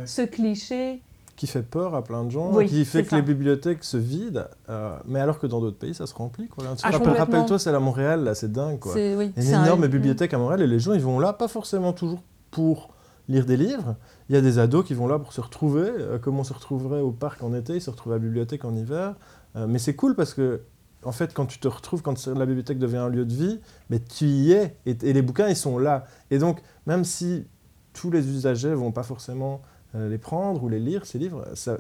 [0.06, 1.02] ce cliché.
[1.36, 4.98] Qui fait peur à plein de gens, qui fait que les bibliothèques se vident, euh,
[5.06, 6.48] mais alors que dans d'autres pays, ça se remplit.
[6.48, 6.64] Quoi.
[6.84, 8.80] Ah, rappelle-toi, c'est à Montréal, là, c'est dingue.
[8.80, 8.94] Quoi.
[8.96, 11.34] Oui, Il y a une énorme bibliothèque à Montréal et les gens, ils vont là,
[11.34, 12.90] pas forcément toujours pour
[13.30, 13.96] lire des livres.
[14.30, 16.54] Il y a des ados qui vont là pour se retrouver, euh, comme on se
[16.54, 19.16] retrouverait au parc en été, ils se retrouvent à la bibliothèque en hiver.
[19.56, 20.62] Euh, mais c'est cool parce que,
[21.04, 23.60] en fait, quand tu te retrouves, quand la bibliothèque devient un lieu de vie,
[23.90, 26.06] mais tu y es et, les bouquins, ils sont là.
[26.30, 27.46] Et donc, même si
[27.94, 29.62] tous les usagers vont pas forcément
[29.96, 31.78] euh, les prendre ou les lire, ces livres, ça,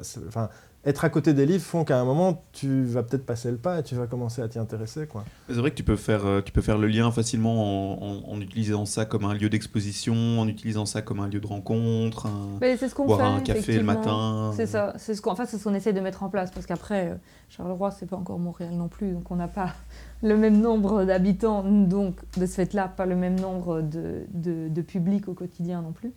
[0.87, 3.79] être à côté des livres font qu'à un moment, tu vas peut-être passer le pas
[3.79, 5.05] et tu vas commencer à t'y intéresser.
[5.05, 5.25] quoi.
[5.47, 8.31] C'est vrai que tu peux faire, euh, tu peux faire le lien facilement en, en-
[8.33, 12.25] en utilisant ça comme un lieu d'exposition, en utilisant ça comme un lieu de rencontre,
[12.27, 13.25] un- Mais c'est ce qu'on boire fait.
[13.25, 13.93] un café le effectivement.
[13.93, 14.51] matin.
[14.55, 16.65] C'est ça, c'est ce qu'on enfin, c'est ce qu'on essaie de mettre en place parce
[16.65, 17.15] qu'après, euh,
[17.49, 19.73] Charleroi, c'est pas encore Montréal non plus, donc on n'a pas
[20.23, 24.81] le même nombre d'habitants, donc de ce fait-là, pas le même nombre de, de, de
[24.81, 26.13] public au quotidien non plus.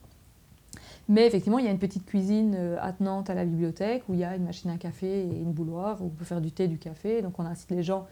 [1.11, 4.21] Mais effectivement, il y a une petite cuisine euh, attenante à la bibliothèque où il
[4.21, 6.69] y a une machine à café et une bouilloire où on peut faire du thé,
[6.69, 7.21] du café.
[7.21, 8.07] Donc on incite les gens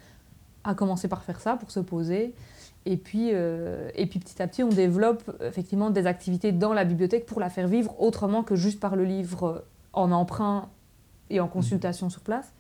[0.65, 2.35] à commencer par faire ça pour se poser.
[2.87, 6.85] Et puis, euh, et puis petit à petit, on développe effectivement des activités dans la
[6.85, 9.61] bibliothèque pour la faire vivre autrement que juste par le livre euh,
[9.93, 10.69] en emprunt
[11.31, 12.53] et en consultation sur place.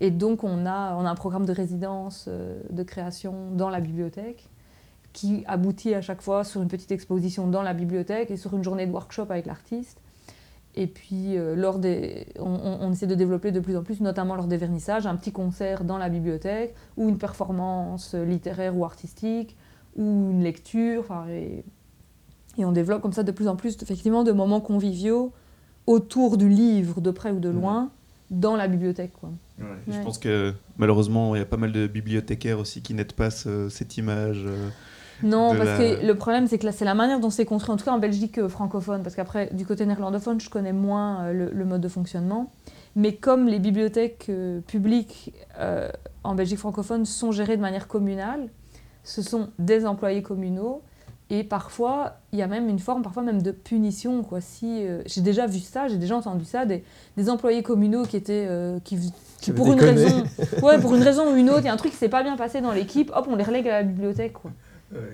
[0.00, 4.50] Et donc, on a, un programme de résidence, de création dans la bibliothèque
[5.12, 8.64] qui aboutit à chaque fois sur une petite exposition dans la bibliothèque et sur une
[8.64, 9.98] journée de workshop avec l'artiste.
[10.74, 14.00] Et puis, euh, lors des, on, on- on essaie de développer de plus en plus,
[14.00, 18.84] notamment lors des vernissages, un petit concert dans la bibliothèque ou une performance littéraire ou
[18.86, 19.54] artistique
[19.96, 21.00] ou une lecture.
[21.02, 21.62] enfin, Et,
[22.56, 25.32] et on développe comme ça de plus en plus effectivement de moments conviviaux
[25.86, 27.90] autour du livre, de près ou de loin,
[28.30, 29.12] dans la bibliothèque.
[29.20, 29.28] Quoi.
[29.58, 30.02] Je Ouais.
[30.04, 33.68] pense que malheureusement, il y a pas mal de bibliothécaires aussi qui n'aident pas ce-
[33.68, 34.44] cette image.
[34.46, 34.70] euh,
[35.22, 37.76] Non, parce la- que le problème, c'est que c'est la manière dont c'est construit, en
[37.76, 41.32] tout cas en Belgique euh, francophone, parce qu'après, du côté néerlandophone, je connais moins euh,
[41.32, 42.50] le, le mode de fonctionnement.
[42.96, 45.88] Mais comme les bibliothèques euh, publiques euh,
[46.24, 48.48] en Belgique francophone sont gérées de manière communale,
[49.04, 50.82] ce sont des employés communaux.
[51.30, 54.22] Et parfois, il y a même une forme, parfois même de punition.
[54.22, 54.42] Quoi.
[54.42, 56.84] Si, euh, j'ai déjà vu ça, j'ai déjà entendu ça, des,
[57.16, 58.98] des employés communaux qui étaient, euh, qui,
[59.56, 60.24] pour une raison,
[60.62, 62.22] ouais, pour une raison ou une autre, il y a un truc qui s'est pas
[62.22, 64.34] bien passé dans l'équipe, hop, on les relègue à la bibliothèque.
[64.34, 64.50] Quoi.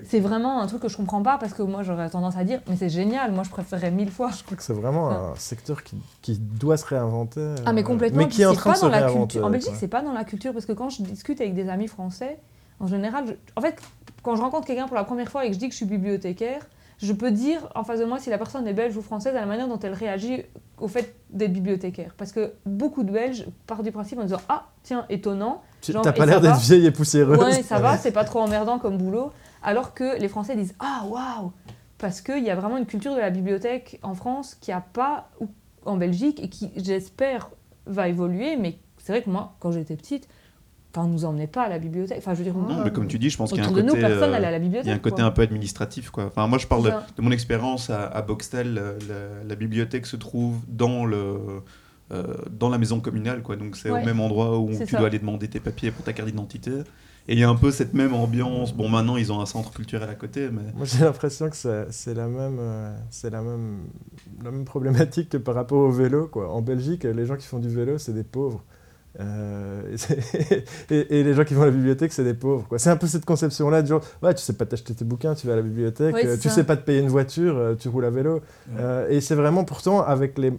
[0.05, 2.61] C'est vraiment un truc que je comprends pas parce que moi j'aurais tendance à dire
[2.69, 4.31] mais c'est génial, moi je préférerais mille fois.
[4.37, 7.55] Je crois que c'est vraiment un secteur qui, qui doit se réinventer.
[7.67, 8.19] Ah mais euh, complètement.
[8.23, 9.45] Mais qui est en train pas de se dans la culture.
[9.45, 11.89] En Belgique c'est pas dans la culture parce que quand je discute avec des amis
[11.89, 12.39] français,
[12.81, 13.81] en général, je- en fait
[14.23, 15.87] quand je rencontre quelqu'un pour la première fois et que je dis que je suis
[15.87, 16.67] bibliothécaire,
[17.01, 19.41] je peux dire en face de moi si la personne est belge ou française à
[19.41, 20.43] la manière dont elle réagit
[20.79, 22.13] au fait d'être bibliothécaire.
[22.17, 25.63] Parce que beaucoup de Belges partent du principe en disant ah tiens étonnant.
[26.03, 27.39] T'as pas l'air d'être vieille et poussiéreuse.
[27.39, 29.31] Ouais, ça va, c'est pas trop emmerdant comme boulot.
[29.63, 31.53] Alors que les Français disent Ah, waouh
[31.99, 35.31] Parce qu'il y a vraiment une culture de la bibliothèque en France qui a pas,
[35.41, 35.49] ou
[35.85, 37.51] en Belgique, et qui, j'espère,
[37.87, 38.57] va évoluer.
[38.57, 40.29] Mais c'est vrai que moi, quand j'étais petite,
[40.95, 42.19] enfin, on nous emmenait pas à la bibliothèque.
[42.19, 43.69] Enfin, je veux dire, Non, mais comme tu dis, je pense qu'il y a un
[43.73, 43.83] côté.
[43.83, 44.87] nous, personne euh, n'allait à la bibliothèque.
[44.87, 45.25] Il y a un côté quoi.
[45.25, 46.27] un peu administratif, quoi.
[46.27, 46.85] Enfin, moi, je parle
[47.17, 48.75] de, mon expérience à, à Boxtel.
[48.75, 51.63] La, la- la bibliothèque se trouve dans le
[52.11, 53.57] euh, dans la maison communale, quoi.
[53.57, 54.01] Donc c'est Ouais.
[54.03, 54.97] au même endroit où tu ça.
[54.99, 56.71] dois aller demander tes papiers pour ta carte d'identité.
[57.29, 58.75] Et il y a un peu cette même ambiance.
[58.75, 61.57] Bon, maintenant ils ont un centre culturel à côté, mais Moi, j'ai l'impression que
[61.91, 63.81] c'est la même, euh, la même,
[64.43, 66.27] la même problématique que par rapport au vélo.
[66.27, 66.51] Quoi.
[66.51, 68.65] En Belgique, les gens qui font du vélo, c'est des pauvres.
[69.21, 72.67] Euh, et, c'est- et- et les gens qui vont à la bibliothèque, c'est des pauvres.
[72.69, 72.79] quoi.
[72.79, 75.47] C'est un peu cette conception-là de genre, ouais, tu sais pas t'acheter tes bouquins, tu
[75.47, 76.55] vas à la bibliothèque, Oui, euh, tu ça.
[76.55, 78.41] sais pas te payer une voiture, euh, tu roules à vélo.
[78.79, 80.53] Euh, et c'est vraiment pourtant avec les,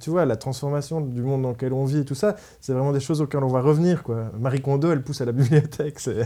[0.00, 2.92] tu vois, la transformation du monde dans lequel on vit et tout ça, c'est vraiment
[2.92, 4.02] des choses auxquelles on va revenir.
[4.02, 4.24] Quoi.
[4.38, 5.98] Marie Kondo, elle pousse à la bibliothèque.
[6.00, 6.16] C'est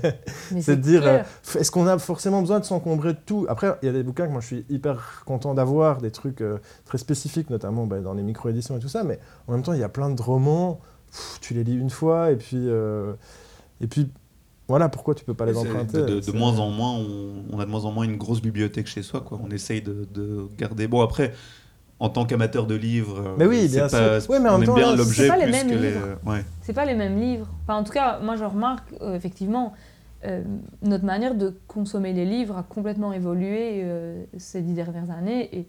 [0.69, 1.19] de dire, euh,
[1.59, 3.47] est-ce qu'on a forcément besoin de s'encombrer de tout?
[3.49, 6.41] Après, il y a des bouquins que moi je suis hyper content d'avoir, des trucs
[6.41, 9.73] euh, très spécifiques, notamment bah, dans les micro-éditions et tout ça, mais en même temps,
[9.73, 13.13] il y a plein de romans, pff, tu les lis une fois, et puis, euh,
[13.81, 14.09] et puis
[14.69, 17.45] voilà, pourquoi tu peux pas les emprunter de, de- de C'est- moins en moins, on,
[17.53, 19.39] on a de moins en moins une grosse bibliothèque chez soi, quoi.
[19.45, 20.87] On essaye de, de garder.
[20.89, 21.33] Bon, après.
[21.99, 24.31] En tant qu'amateur de livres, euh, Mais oui, c'est bien pas- sûr.
[24.31, 25.91] Ouais, mais en on même aime temps, bien l'objet pas les plus mêmes que les.
[25.93, 26.19] livres.
[26.27, 26.45] Ouais.
[26.61, 27.49] C'est pas les mêmes livres.
[27.63, 29.73] Enfin, en tout cas, moi je remarque euh, effectivement
[30.27, 30.43] euh,
[30.83, 35.49] notre manière de consommer les livres a complètement évolué euh, ces dix dernières années.
[35.57, 35.67] Et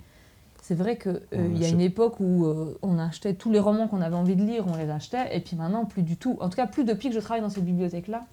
[0.68, 3.88] c'est vrai qu'il il y a une époque où euh, on achetait tous les romans
[3.88, 5.34] qu'on avait envie de lire, on les achetait.
[5.36, 6.36] Et puis maintenant, plus du tout.
[6.42, 8.26] En tout cas, plus depuis que je travaille dans cette bibliothèque-là.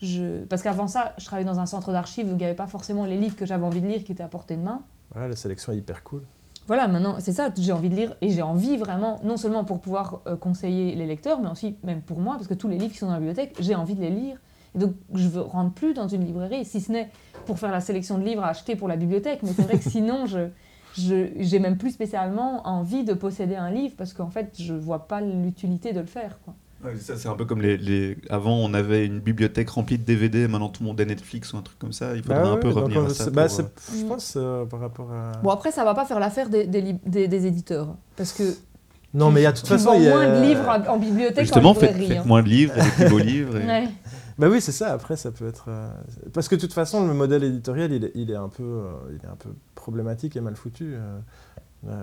[0.00, 0.44] Je...
[0.44, 3.04] Parce qu'avant ça, je travaillais dans un centre d'archives où il n'y avait pas forcément
[3.04, 4.80] les livres que j'avais envie de lire qui étaient à portée de main.
[5.12, 6.22] Voilà, la sélection est hyper cool.
[6.66, 9.80] Voilà, maintenant, c'est ça, j'ai envie de lire et j'ai envie vraiment, non seulement pour
[9.80, 12.92] pouvoir euh, conseiller les lecteurs, mais aussi même pour moi, parce que tous les livres
[12.92, 14.38] qui sont dans la bibliothèque, j'ai envie de les lire.
[14.74, 17.10] Et donc, je ne rentre plus dans une librairie, si ce n'est
[17.44, 19.40] pour faire la sélection de livres à acheter pour la bibliothèque.
[19.42, 20.48] Mais c'est vrai que sinon, je-
[20.96, 25.20] j'ai même plus spécialement envie de posséder un livre, parce qu'en fait, je vois pas
[25.20, 26.38] l'utilité de le faire.
[26.44, 26.54] Quoi.
[26.84, 30.04] Ouais, ça, c'est un peu comme les, les- Avant, on avait une bibliothèque remplie de
[30.04, 32.14] DVD, maintenant tout le monde a Netflix ou un truc comme ça.
[32.14, 33.30] Il faudrait Bah un peu revenir à ça.
[33.30, 35.32] bah, pour, euh, Je pense euh, par rapport à.
[35.42, 38.42] Bon, après, ça va pas faire l'affaire des, des, lib- des- des éditeurs, parce que
[39.14, 39.92] non, mais il y a de toute façon.
[39.94, 42.74] il y a- moins de livres en en bibliothèque Justement, qu'en faites, moins de livres
[42.74, 43.56] des plus beaux livres.
[43.58, 43.88] et- Ouais.
[44.38, 44.92] Bah oui, c'est ça.
[44.92, 45.66] Après, ça peut être.
[45.68, 45.88] euh,
[46.32, 48.92] Parce que de toute façon, le modèle éditorial, il est, il est un, peu, euh,
[49.10, 50.94] il est un peu problématique et mal foutu.
[50.94, 51.18] euh.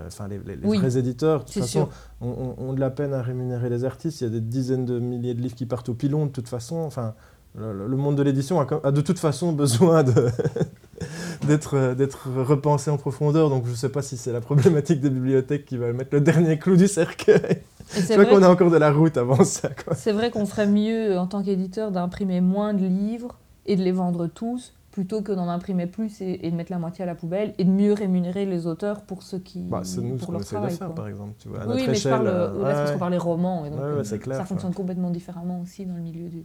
[0.06, 1.90] Enfin, les, les- les Oui, vrais éditeurs, de toute façon,
[2.22, 4.22] ont, de la peine à rémunérer les artistes.
[4.22, 6.48] Il y a des dizaines de milliers de livres qui partent au pilon, de toute
[6.48, 6.76] façon.
[6.78, 7.16] Enfin,
[7.56, 10.14] le, le monde de l'édition a de toute façon besoin de-
[11.48, 13.50] d'être euh, d'être repensé en profondeur.
[13.50, 16.22] Donc, je ne sais pas si c'est la problématique des bibliothèques qui va mettre le
[16.22, 17.62] dernier clou du cercueil.
[17.94, 19.70] Je c'est crois vrai qu'on a encore de la route avant ça.
[19.96, 23.92] C'est vrai qu'on ferait mieux en tant qu'éditeur d'imprimer moins de livres et de les
[23.92, 27.16] vendre tous plutôt que d'en imprimer plus et, et de mettre la moitié à la
[27.16, 30.28] poubelle et de mieux rémunérer les auteurs pour ceux qui Bah, c'est nous ce pour
[30.28, 30.96] qu'on leur essaie de faire, quoi.
[30.96, 31.34] par exemple.
[31.40, 33.66] Tu vois, à Oui, notre mais je parle, euh, parce ouais, qu'on parle des romans
[33.66, 36.28] et donc Ouais, euh, ouais, c'est clair, ça fonctionne complètement différemment aussi dans le milieu
[36.28, 36.44] du,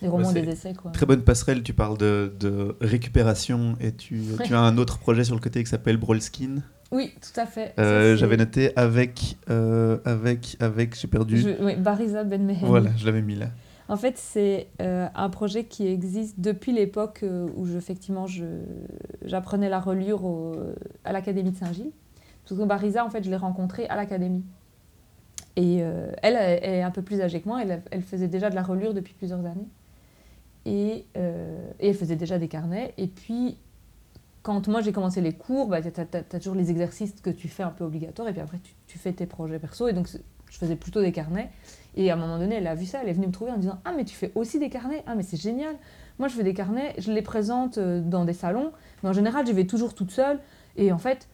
[0.00, 0.74] des romans des essais.
[0.74, 0.90] Quoi.
[0.92, 5.24] Très bonne passerelle, tu parles de, de récupération et tu, tu as un autre projet
[5.24, 6.56] sur le côté qui s'appelle Brolskin.
[6.90, 7.74] Oui, tout à fait.
[7.78, 11.36] Euh, J'avais noté avec, euh, avec, avec, j'ai perdu.
[11.38, 12.60] Je- oui, Bariza Ben Mehen.
[12.62, 13.48] Voilà, je l'avais mis là.
[13.90, 18.44] En fait, c'est euh, un projet qui existe depuis l'époque euh, où je, effectivement je-
[19.24, 20.56] j'apprenais la reliure au-
[21.04, 21.90] à l'Académie de Saint-Gilles.
[22.46, 24.44] Parce que Bariza, en fait, je l'ai rencontrée à l'Académie.
[25.56, 28.54] Et elle, elle est un peu plus âgée que moi, elle, elle faisait déjà de
[28.54, 29.66] la reliure depuis plusieurs années.
[30.68, 32.92] Et, euh, et elle faisait déjà des carnets.
[32.98, 33.56] Et puis,
[34.42, 37.62] quand moi j'ai commencé les cours, bah, tu as, toujours les exercices que tu fais
[37.62, 39.88] un peu obligatoires, et puis après tu, fais tes projets perso.
[39.88, 40.08] Et donc,
[40.50, 41.50] je faisais plutôt des carnets.
[41.96, 43.56] Et à un moment donné, elle a vu ça, elle est venue me trouver en
[43.56, 45.74] disant Ah, mais tu fais aussi des carnets Ah, mais c'est génial
[46.18, 49.46] Moi, je fais des carnets, je les présente euh, dans des salons, mais en général,
[49.46, 50.38] j'y vais toujours toute seule.
[50.76, 51.28] Et en fait,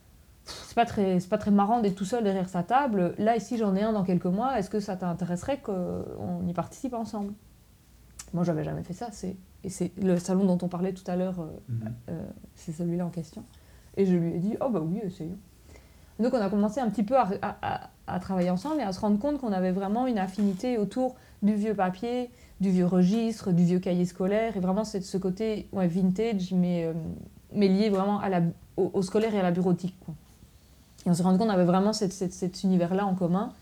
[0.44, 3.14] c'est pas très, pas très marrant d'être tout seul derrière sa table.
[3.18, 4.59] Là, ici, j'en ai un dans quelques mois.
[4.59, 7.33] Est-ce que ça t'intéresserait qu'on y participe ensemble?
[8.35, 9.09] Moi, j'avais jamais fait ça.
[9.12, 12.23] C'est, et c'est le salon dont on parlait tout à l'heure, euh, euh,
[12.55, 13.42] c'est celui-là en question.
[13.97, 15.38] Et je lui ai dit, oh bah oui, essayons.
[16.20, 18.92] Donc on a commencé un petit peu à, à- à- à travailler ensemble et à
[18.92, 23.51] se rendre compte qu'on avait vraiment une affinité autour du vieux papier, du vieux registre,
[23.53, 26.92] du vieux cahier scolaire, et vraiment c'est de ce côté ouais, vintage, mais, euh,
[27.53, 28.42] mais lié vraiment à la,
[28.77, 29.97] au, au scolaire et à la bureautique.
[30.05, 30.14] quoi.
[31.07, 33.53] Et on s'est rendu compte qu'on avait vraiment cette- cette- cet univers-là en commun,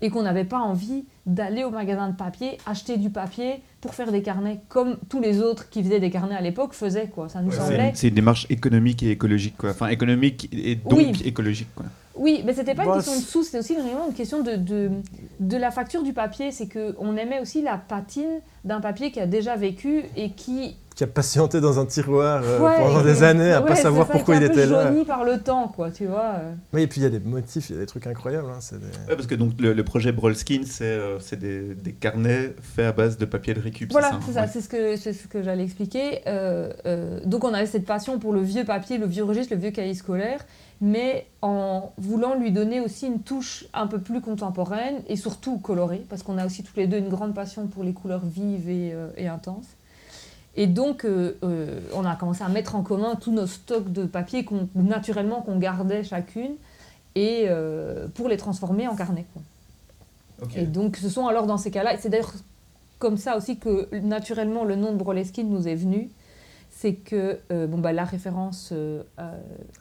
[0.00, 4.10] et qu'on n'avait pas envie d'aller au magasin de papier, acheter du papier pour faire
[4.10, 7.06] des carnets, comme tous les autres qui faisaient des carnets à l'époque faisaient.
[7.06, 7.28] Quoi.
[7.28, 9.70] Ça nous Ouais, semblait une- C'est une démarche économique et écologique, quoi.
[9.70, 11.12] Enfin, économique et donc Oui.
[11.24, 11.86] écologique, quoi.
[12.16, 14.56] Oui, mais c'était pas une Bah, question de sous, c'était aussi vraiment une question de,
[14.56, 14.90] de,
[15.38, 16.50] de la facture du papier.
[16.50, 20.74] C'est qu'on aimait aussi la patine d'un papier qui a déjà vécu et qui.
[20.98, 24.08] Qui a patienté dans un tiroir euh, Ouais, pendant des années à ouais, pas savoir
[24.08, 24.88] ça, pourquoi il était là.
[24.88, 26.32] jauni par le temps, quoi, tu vois.
[26.40, 26.52] euh.
[26.72, 28.48] Oui, et puis il y a des motifs, il y a des trucs incroyables.
[28.50, 31.76] hein, c'est des- Ouais, parce que donc le, le projet Brolskin, c'est euh, c'est des,
[31.76, 33.92] des carnets faits à base de papier de récup.
[33.92, 36.22] Voilà, c'est c'est ça, c'est ce que, c'est ce que j'allais expliquer.
[36.26, 39.60] Euh, euh, donc on avait cette passion pour le vieux papier, le vieux registre, le
[39.60, 40.40] vieux cahier scolaire,
[40.80, 46.04] mais en voulant lui donner aussi une touche un peu plus contemporaine et surtout colorée,
[46.10, 48.90] parce qu'on a aussi tous les deux une grande passion pour les couleurs vives et,
[48.92, 49.66] euh, et intenses.
[50.58, 54.04] Et donc, euh, euh, on a commencé à mettre en commun tous nos stocks de
[54.06, 56.56] papier qu'on, naturellement qu'on gardait chacune,
[57.14, 59.24] et euh, pour les transformer en carnet.
[60.56, 62.32] Et donc, ce sont alors dans ces cas-là, et c'est d'ailleurs
[62.98, 66.10] comme ça aussi que naturellement le nom de Broleskin nous est venu,
[66.80, 69.32] c'est que euh, bon, bah, la référence euh, à-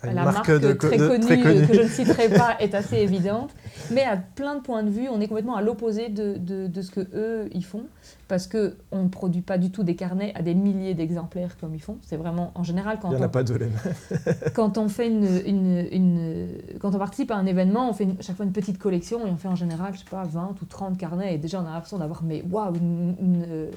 [0.02, 1.62] à la marque marque, de- très, de- connue, très connue.
[1.62, 3.52] euh, que je ne citerai pas est assez évidente,
[3.92, 6.82] mais à plein de points de vue, on est complètement à l'opposé de, de, de
[6.82, 7.84] ce que eux ils font,
[8.28, 11.76] parce que on ne produit pas du tout des carnets à des milliers d'exemplaires comme
[11.76, 11.98] ils font.
[12.02, 13.70] C'est vraiment en général quand Il n'y en a on, pas mêmes.
[14.56, 16.48] quand on fait une, une, une-
[16.82, 19.30] quand on participe à un événement, on fait une- chaque fois une petite collection et
[19.30, 21.74] on fait en général, je sais pas, 20 ou 30 carnets et déjà on a
[21.74, 23.70] l'impression d'avoir mais waouh une, euh,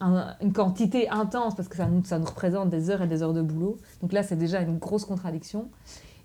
[0.00, 3.22] un- une quantité intense parce que ça nous, ça nous représente des heures et des
[3.22, 3.78] heures de boulot.
[4.02, 5.68] Donc là c'est déjà une grosse contradiction.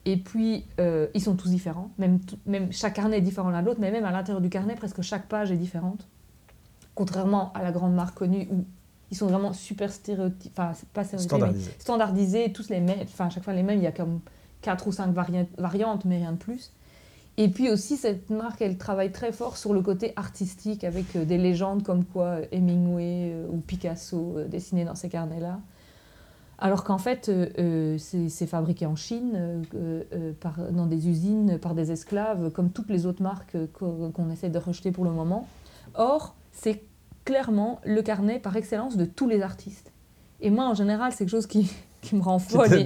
[0.06, 3.62] Et puis euh, ils sont tous différents, même, tout- même chaque carnet est différent l'un
[3.62, 6.08] de l'autre, mais même à l'intérieur du carnet presque chaque page est différente.
[6.94, 8.66] Contrairement à la grande marque connue où
[9.12, 11.72] ils sont vraiment super stéréotypés, enfin pas stéréotypés, mais Standardisé.
[11.80, 14.20] standardisés, tous les mêmes, enfin à chaque fois les mêmes, il y a comme
[14.62, 15.12] 4 ou 5
[15.58, 16.72] variantes, mais rien de plus.
[17.38, 21.26] Et puis aussi, cette marque, elle travaille très fort sur le côté artistique, avec euh,
[21.26, 25.60] des légendes comme quoi euh, Hemingway euh, ou Picasso dessinaient dans ces carnets-là.
[26.58, 27.30] Alors qu'en fait,
[27.98, 29.62] c'est fabriqué en Chine,
[30.72, 34.94] dans des usines, par des esclaves, comme toutes les autres marques qu'on essaie de rejeter
[34.94, 35.50] pour le moment.
[35.96, 36.82] Or, c'est
[37.26, 39.92] clairement le carnet par excellence de tous les artistes.
[40.40, 41.70] Et moi, en général, c'est quelque chose qui,
[42.06, 42.74] qui me rend folle.
[42.74, 42.86] et-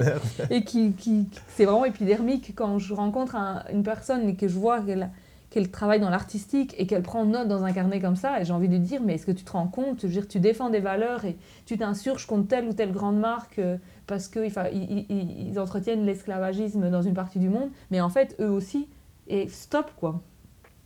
[0.56, 4.58] et qui, qui- c'est vraiment épidermique quand je rencontre un- une personne et que je
[4.58, 5.10] vois qu'elle
[5.52, 8.54] qu'elle travaille dans l'artistique et qu'elle prend note dans un carnet comme ça et j'ai
[8.54, 10.02] envie de lui dire mais est-ce que tu te rends compte?
[10.02, 13.18] Je veux dire tu défends des valeurs et tu t'insurges contre telle ou telle grande
[13.20, 18.00] marque euh, parce qu'ils ils, ils- ils entretiennent l'esclavagisme dans une partie du monde mais
[18.00, 18.88] en fait eux aussi
[19.28, 20.22] et stop quoi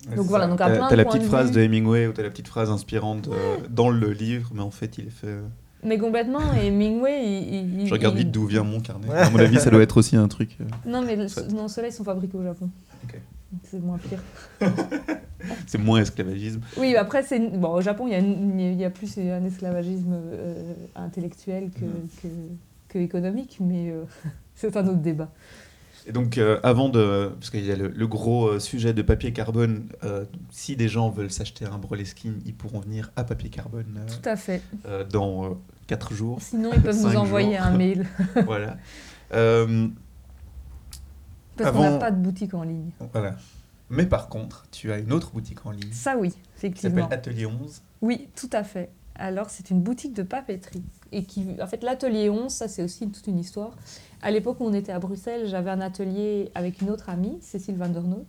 [0.10, 0.50] Ouais, Donc voilà, ça.
[0.52, 1.56] donc à plein de la petite de phrase vue.
[1.56, 4.98] de Hemingway ou t'as la petite phrase inspirante euh, dans le livre, mais en fait,
[4.98, 5.38] il est fait.
[5.86, 9.10] Mais complètement et Mingway il, il- Je regarde il- vite d'où vient mon carnet.
[9.10, 10.58] À mon avis, ça doit être aussi un truc.
[10.62, 12.70] euh, non mais le, non ceux-là ils sont fabriqués au Japon
[13.64, 14.22] c'est moins pire.
[15.68, 16.62] c'est moins esclavagisme.
[16.78, 20.14] Oui, après, c'est bon, au Japon, il y, a il y a plus un esclavagisme
[20.14, 22.10] euh, intellectuel que, mm.
[22.22, 22.28] que,
[22.90, 24.04] que, économique, mais euh,
[24.56, 25.32] c'est un autre débat.
[26.06, 27.32] Et donc, euh, avant de.
[27.40, 29.88] Parce qu'il y a le, gros sujet de papier carbone,
[30.50, 34.02] si des gens veulent s'acheter un Broleskin, ils pourront venir à papier carbone.
[34.08, 34.62] Tout à fait.
[35.12, 35.58] dans
[35.88, 36.42] 4 jours.
[36.42, 38.06] Sinon, ils peuvent nous envoyer un mail.
[38.46, 38.78] voilà.
[39.30, 39.72] Parce
[41.72, 42.92] qu'on n'a pas de boutique en ligne.
[43.12, 43.36] Voilà.
[43.90, 45.92] Mais par contre, tu as une autre boutique en ligne.
[45.92, 46.96] Ça oui, effectivement.
[46.96, 47.82] Qui s'appelle Atelier 11.
[48.02, 48.90] Oui, tout à fait.
[49.16, 50.84] Alors, c'est une boutique de papeterie.
[51.12, 53.76] Et qui, en fait, l'atelier 11, ça, c'est aussi toute une histoire.
[54.22, 57.76] À l'époque où on était à Bruxelles, j'avais un atelier avec une autre amie, Cécile
[57.76, 58.26] van der Noot,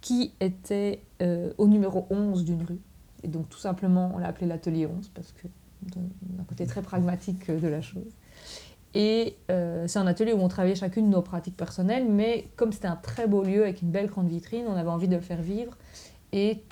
[0.00, 2.80] qui était euh, au numéro 11 d'une rue.
[3.24, 5.48] Et donc, tout simplement, on l'a appelé l'atelier 11 parce que
[5.90, 8.12] d'un côté très pragmatique de la chose.
[8.94, 12.86] Et euh, c'est un atelier où on travaillait chacune nos pratiques personnelles, mais comme c'était
[12.86, 15.42] un très beau lieu avec une belle grande vitrine, on avait envie de le faire
[15.42, 15.76] vivre.
[16.32, 16.62] Et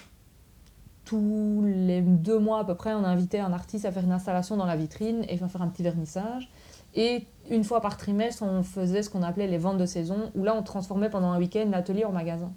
[1.04, 4.12] tous les deux mois à peu près, on a invité un artiste à faire une
[4.12, 6.48] installation dans la vitrine et faire un petit vernissage.
[6.94, 10.44] Et une fois par trimestre, on faisait ce qu'on appelait les ventes de saison, où
[10.44, 12.52] là, on transformait pendant un week-end l'atelier en magasin.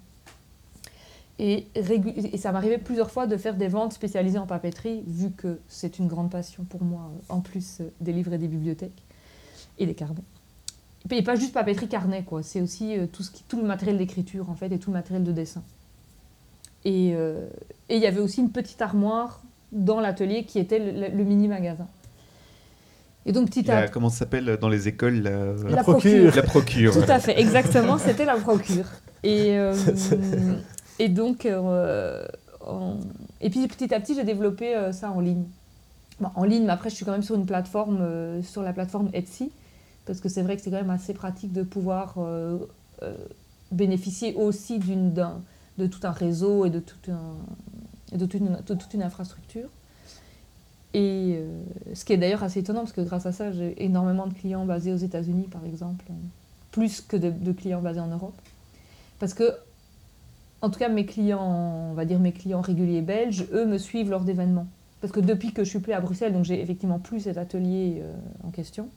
[1.37, 5.59] Et, et ça m'arrivait plusieurs fois de faire des ventes spécialisées en papeterie, vu que
[5.67, 9.03] c'est une grande passion pour moi, en plus des livres et des bibliothèques
[9.77, 10.23] et des carnets.
[11.11, 12.41] Et pas juste papeterie carnet, quoi.
[12.41, 14.95] C'est aussi euh, tout, ce qui, tout le matériel d'écriture, en fait, et tout le
[14.95, 15.61] matériel de dessin.
[16.85, 17.47] Euh,
[17.89, 21.87] et il y avait aussi une petite armoire dans l'atelier qui était le, mini-magasin.
[23.25, 26.35] Et donc, petit à Comment ça s'appelle dans les écoles la, procure.
[26.35, 26.93] La procure.
[26.93, 28.85] Tout à fait, exactement, c'était la procure.
[29.23, 29.75] Et, euh,
[30.99, 35.45] et donc, et puis petit à petit, j'ai développé ça en ligne.
[36.21, 39.51] en ligne, mais après, je suis quand même sur une plateforme, sur la plateforme Etsy
[40.05, 42.59] parce que c'est vrai que c'est quand même assez pratique de pouvoir euh,
[43.03, 43.15] euh,
[43.71, 47.35] bénéficier aussi d'une, de tout un réseau et de, tout un,
[48.15, 49.69] de, toute, une, toute une infrastructure.
[50.93, 51.61] Et euh,
[51.93, 54.65] ce qui est d'ailleurs assez étonnant, parce que grâce à ça, j'ai énormément de clients
[54.65, 56.05] basés aux États-Unis, par exemple,
[56.71, 58.35] plus que de, de, clients basés en Europe.
[59.19, 59.51] Parce que,
[60.65, 64.09] en tout cas, mes clients, on va dire mes clients réguliers belges, eux me suivent
[64.09, 64.67] lors d'événements.
[65.01, 68.01] Parce que depuis que je suis plus à Bruxelles, donc j'ai effectivement plus cet atelier
[68.43, 68.89] en question,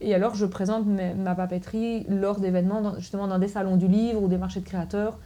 [0.00, 4.28] et alors, je présente ma papeterie lors d'événements, justement dans des salons du livre ou
[4.28, 5.18] des marchés de créateurs,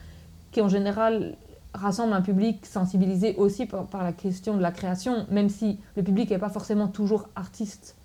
[0.51, 1.37] qui en général
[1.75, 6.31] rassemblent un public sensibilisé aussi par, la question de la création, même si le public
[6.31, 7.97] n'est pas forcément toujours artiste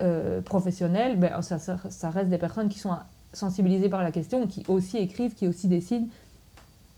[0.00, 2.96] euh, professionnel, ben, ça, ça, reste des personnes qui sont
[3.32, 6.08] sensibilisées par la question, qui aussi écrivent, qui aussi dessinent,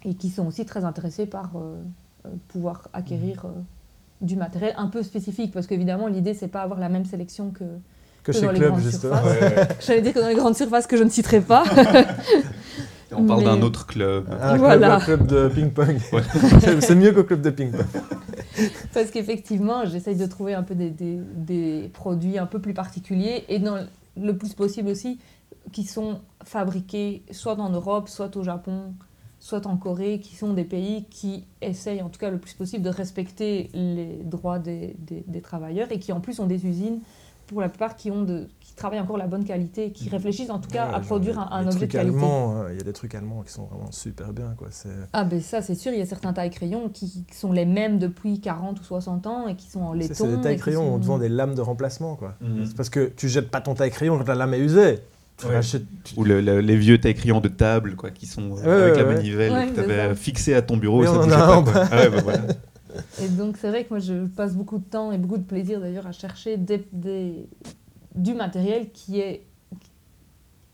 [0.04, 1.76] et qui sont aussi très intéressées par euh,
[2.26, 3.46] euh, pouvoir acquérir
[4.20, 7.64] du matériel un peu spécifique, parce qu'évidemment, l'idée, c'est pas avoir la même sélection que
[8.22, 9.16] que, chez Club, justement.
[9.80, 11.64] J'allais dire que dans les grandes surfaces que je ne citerai pas.
[13.12, 14.26] on parle d'un autre club.
[14.40, 15.00] Un voilà.
[15.00, 15.98] club, de ping-pong.
[16.80, 17.86] c'est mieux qu'au club de ping-pong.
[18.92, 23.44] Parce qu'effectivement, j'essaye de trouver un peu des, des, des, produits un peu plus particuliers
[23.48, 23.78] et dans
[24.20, 25.18] le plus possible aussi
[25.72, 28.94] qui sont fabriqués soit en Europe, soit au Japon,
[29.40, 32.84] soit en Corée, qui sont des pays qui essayent en tout cas le plus possible
[32.84, 37.00] de respecter les droits des, des, des travailleurs et qui en plus ont des usines
[37.50, 40.12] pour la plupart qui, ont de, qui travaillent encore la bonne qualité, qui mm.
[40.12, 42.22] réfléchissent en tout cas à produire un, objet de qualité.
[42.22, 44.54] Euh, il y a des trucs allemands qui sont vraiment super bien.
[44.56, 44.68] Quoi.
[45.12, 48.40] Ah ben ça c'est sûr, il y a certains tailles-crayons qui, sont les mêmes depuis
[48.40, 50.14] 40 ou 60 ans et qui sont en laiton.
[50.14, 50.94] C'est des tailles-crayons, sont...
[50.94, 52.14] on te vend des lames de remplacement.
[52.14, 52.36] quoi.
[52.40, 52.66] Mm.
[52.66, 55.00] C'est parce que tu jettes pas ton taille-crayon quand la lame est usée.
[56.16, 59.92] Ou les vieux tailles-crayons de table quoi, qui sont euh, avec la manivelle que tu
[59.92, 61.04] avais fixé à ton bureau.
[61.04, 61.88] ça bougeait pas, quoi.
[61.90, 62.42] Ah bah, voilà.
[63.22, 65.80] Et donc c'est vrai que moi je passe beaucoup de temps et beaucoup de plaisir
[65.80, 67.46] d'ailleurs à chercher des, des,
[68.14, 69.44] du matériel qui est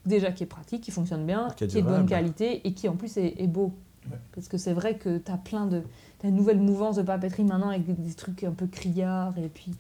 [0.07, 2.97] déjà qui est pratique, qui fonctionne bien, qui, est, de bonne qualité et qui en
[2.97, 3.75] plus est, beau.
[4.35, 5.83] Parce que c'est vrai que tu as plein de...
[6.25, 9.73] As une nouvelle mouvance de papeterie maintenant avec des trucs un peu criards et puis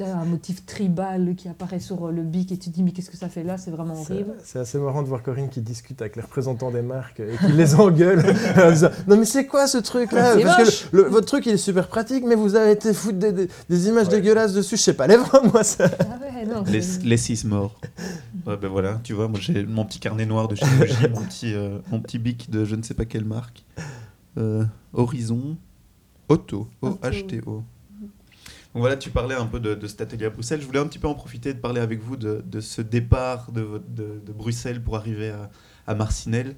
[0.00, 3.16] un motif tribal qui apparaît sur le bic et tu te dis mais qu'est-ce que
[3.16, 3.58] ça fait là?
[3.58, 4.34] C'est vraiment horrible.
[4.44, 7.52] C'est assez marrant de voir Corinne qui discute avec les représentants des marques et qui
[7.52, 8.22] les engueule
[9.08, 12.24] non mais c'est quoi ce truc là Parce que votre truc il est super pratique
[12.24, 15.22] mais vous avez été foutre des, des, images dégueulasses dessus, je sais pas, lève
[15.52, 15.90] moi ça.
[16.00, 17.78] Ah ouais, les, six morts.
[18.46, 20.64] ben voilà, tu vois, moi j'ai mon petit carnet noir de chez
[21.08, 23.64] mon, petit, euh, mon petit bic de je ne sais pas quelle marque.
[24.38, 24.64] Euh,
[24.94, 25.56] Horizon
[26.28, 27.62] Auto, O-H-T-O
[28.74, 30.60] voilà, tu parlais un peu de, de, cet atelier à Bruxelles.
[30.60, 33.82] Je voulais un petit peu en profiter de parler avec vous de, ce départ de,
[33.88, 35.50] de, Bruxelles pour arriver à,
[35.86, 36.56] à Marcinelle.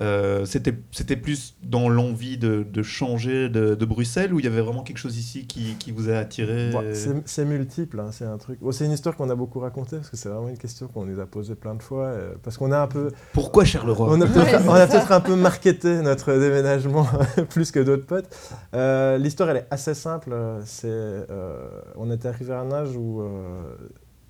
[0.00, 4.48] Euh, C'était c'était plus dans l'envie de, de changer de, de Bruxelles ou il y
[4.48, 6.82] avait vraiment quelque chose ici qui, qui vous a attiré Bon,
[7.26, 8.58] c'est- multiple, hein, c'est un truc.
[8.60, 11.04] Bon, c'est une histoire qu'on a beaucoup racontée parce que c'est vraiment une question qu'on
[11.04, 12.04] nous a posée plein de fois.
[12.06, 14.98] euh, parce qu'on a un peu, Pourquoi Charleroi on a peut-être, c'est on a ça.
[14.98, 17.06] peut-être un peu marketé notre déménagement
[17.50, 18.28] plus que d'autres potes.
[18.74, 20.34] Euh, L'histoire, elle est assez simple.
[20.64, 23.74] C'est, euh, on était arrivé à un âge où euh,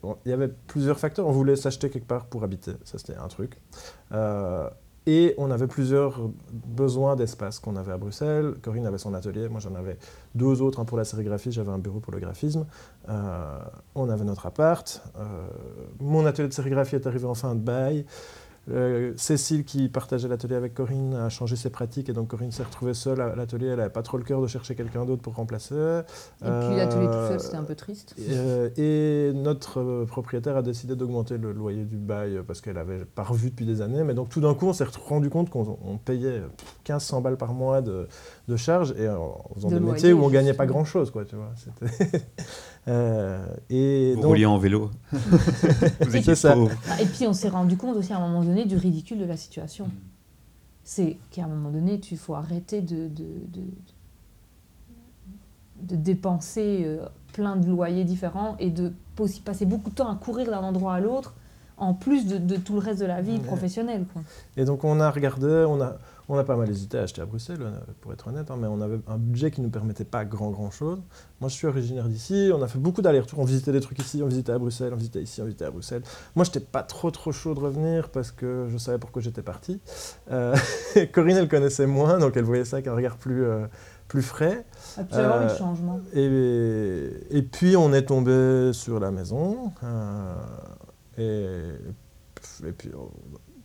[0.02, 1.26] bon, il y avait plusieurs facteurs.
[1.28, 3.56] On voulait s'acheter quelque part pour habiter, ça c'était un truc.
[5.06, 8.54] Et on avait plusieurs besoins d'espace qu'on avait à Bruxelles.
[8.62, 9.96] Corinne avait son atelier, moi j'en avais
[10.34, 12.66] deux autres, un pour la sérigraphie, j'avais un bureau pour le graphisme.
[13.08, 13.58] Euh,
[13.94, 15.02] on avait notre appart.
[15.18, 15.48] Euh,
[16.00, 18.04] mon atelier de sérigraphie est arrivé en fin de bail.
[18.70, 22.62] Euh, Cécile, qui partageait l'atelier avec Corinne, a changé ses pratiques et donc Corinne s'est
[22.62, 23.66] retrouvée seule à l'atelier.
[23.68, 25.74] Elle n'avait pas trop le cœur de chercher quelqu'un d'autre pour remplacer.
[25.74, 28.14] Et puis l'atelier tout Euh, seul, c'était un peu triste.
[28.30, 32.78] euh, et notre euh, propriétaire a décidé d'augmenter le loyer du bail euh, parce qu'elle
[32.78, 34.04] avait pas revu depuis des années.
[34.04, 36.40] Mais donc tout d'un coup, on s'est rendu compte qu'on on payait
[36.88, 38.06] 1500 balles par mois de,
[38.48, 40.80] de charges et en faisant De des loyer, métiers où on gagnait pas justement.
[40.80, 41.52] grand chose, quoi, tu vois.
[42.90, 44.90] Euh, et Vous donc, rouliez en vélo.
[45.12, 46.54] vous étiez ça.
[46.90, 49.24] Ah, Et puis on s'est rendu compte aussi à un moment donné du ridicule de
[49.24, 49.86] la situation.
[49.86, 49.90] Mm.
[50.82, 53.62] C'est qu'à un moment donné, il faut arrêter de, de, de,
[55.82, 60.16] de dépenser euh, plein de loyers différents et de aussi passer beaucoup de temps à
[60.16, 61.34] courir d'un endroit à l'autre,
[61.76, 63.38] en plus de, de tout le reste de la vie Ouais.
[63.40, 64.04] professionnelle.
[64.12, 64.22] Quoi.
[64.56, 65.96] Et donc on a regardé, on a,
[66.32, 68.68] on a pas mal hésité à acheter à Bruxelles, euh, pour être honnête, hein, mais
[68.68, 71.02] on avait un budget qui ne nous permettait pas grand grand chose.
[71.40, 74.22] Moi je suis originaire d'ici, on a fait beaucoup d'allers-retours, on visitait des trucs ici,
[74.22, 76.02] on visitait à Bruxelles, on visitait ici, on visitait à Bruxelles.
[76.36, 79.80] Moi j'étais pas trop trop chaud de revenir parce que je savais pourquoi j'étais parti.
[80.30, 80.56] Euh,
[81.12, 83.66] Corinne elle connaissait moins, donc elle voyait ça avec un regard plus, euh,
[84.06, 84.64] plus frais.
[84.96, 86.00] Ah, envie de Euh, changement.
[86.14, 89.72] Et, et puis on est tombé sur la maison.
[89.82, 90.34] euh,
[91.18, 92.90] et, et puis,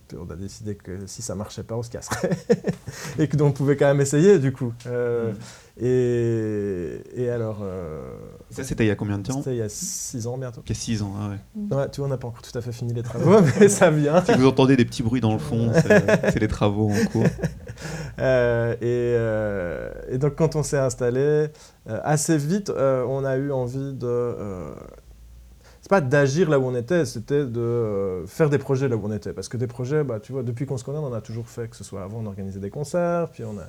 [0.06, 2.30] on, puis on a décidé que si ça marchait pas, on se casserait.
[3.18, 4.72] et que donc on pouvait quand même essayer du coup.
[4.86, 5.32] Euh,
[5.78, 8.00] et, et alors, euh,
[8.50, 10.62] Ça, c'était il y a combien de temps c'était il y a 6 ans bientôt.
[10.64, 11.76] Il y a 6 ans, ah ouais.
[11.76, 13.90] Ouais, tu vois, on n'a pas encore tout à fait fini les travaux, mais ça
[13.90, 14.24] vient.
[14.24, 17.24] Si vous entendez des petits bruits dans le fond, c'est les travaux en cours.
[18.18, 23.36] Euh, et, euh, et donc quand on s'est installé, euh, assez vite, euh, on a
[23.36, 24.34] eu envie de...
[25.86, 29.02] c'est pas d'agir là où on était, c'était de euh, faire des projets là où
[29.04, 29.32] on était.
[29.32, 31.46] Parce que des projets, bah, tu vois, depuis qu'on se connaît, on en a toujours
[31.46, 33.62] fait, que ce soit avant, on organisait des concerts, puis on a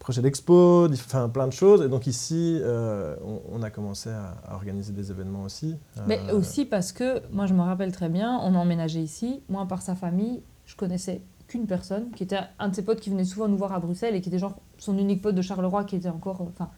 [0.00, 1.80] projet d'expo, enfin plein de choses.
[1.80, 5.76] Et donc ici, euh, on, on a commencé à, à organiser des événements aussi.
[6.06, 9.40] Mais Euh, aussi parce que, moi je me rappelle très bien, on a emménagé ici,
[9.48, 13.08] moi par sa famille, je connaissais qu'une personne, qui était un de ses potes qui
[13.08, 15.84] venait souvent nous voir à Bruxelles et qui était genre son unique pote de Charleroi
[15.84, 16.42] qui était encore...
[16.42, 16.68] Enfin,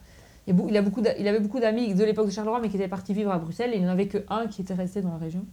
[0.47, 0.81] il, avait
[1.39, 3.81] beaucoup d'amis de l'époque de Charleroi mais qui étaient partis vivre à Bruxelles et il
[3.81, 5.45] n'y en avait qu'un qui était resté dans la région.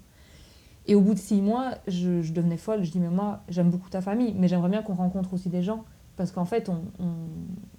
[0.86, 3.90] Et au bout de six mois, je, devenais folle, je dis mais moi j'aime beaucoup
[3.90, 5.84] ta famille, mais j'aimerais bien qu'on rencontre aussi des gens.
[6.16, 7.12] Parce qu'en fait, on, on,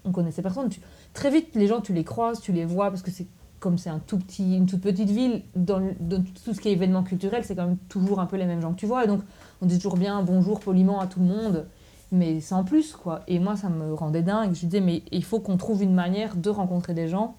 [0.05, 0.69] on connaissait personne.
[1.13, 3.27] Très vite, les gens, tu les croises, tu les vois, parce que c'est
[3.59, 6.71] comme c'est un tout petit, une toute petite ville, dans, dans tout ce qui est
[6.71, 9.03] événement culturel, c'est quand même toujours un peu les mêmes gens que tu vois.
[9.03, 9.21] Et donc,
[9.61, 11.67] on dit toujours bien bonjour poliment à tout le monde,
[12.11, 13.21] mais sans plus, quoi.
[13.27, 14.53] Et moi, ça me rendait dingue.
[14.55, 17.35] Je disais, mais il faut qu'on trouve une manière de rencontrer des gens.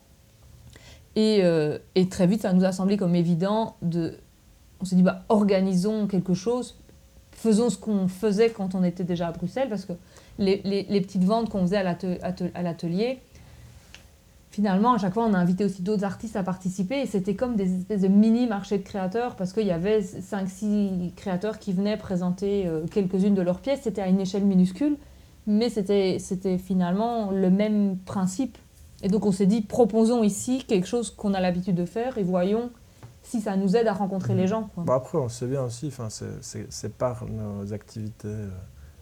[1.16, 4.14] Et, euh, et très vite, ça nous a semblé comme évident de.
[4.80, 6.78] On s'est dit, bah, organisons quelque chose,
[7.32, 9.92] faisons ce qu'on faisait quand on était déjà à Bruxelles, parce que
[10.38, 13.20] les, les- les petites ventes qu'on faisait à l'ate- ate- à l'atelier,
[14.51, 17.57] finalement, à chaque fois, on a invité aussi d'autres artistes à participer et c'était comme
[17.57, 21.96] des espèces de mini marchés de créateurs parce qu'il y avait 5-6 créateurs qui venaient
[21.96, 23.80] présenter euh, quelques-unes de leurs pièces.
[23.84, 24.96] C'était à une échelle minuscule,
[25.46, 26.18] mais c'était
[26.59, 28.59] finalement le même principe.
[29.03, 32.22] Et donc, on s'est dit, proposons ici quelque chose qu'on a l'habitude de faire et
[32.22, 32.70] voyons
[33.22, 34.70] si ça nous aide à rencontrer les gens.
[34.74, 34.82] quoi.
[34.84, 35.92] Bah après, on sait bien aussi,
[36.40, 38.48] c'est- par nos activités euh,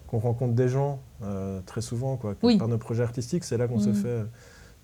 [0.08, 2.34] qu'on rencontre des gens euh, très souvent, quoi.
[2.42, 2.58] Oui.
[2.58, 3.94] Par nos projets artistiques, c'est là qu'on se Mhm.
[3.94, 4.24] fait euh,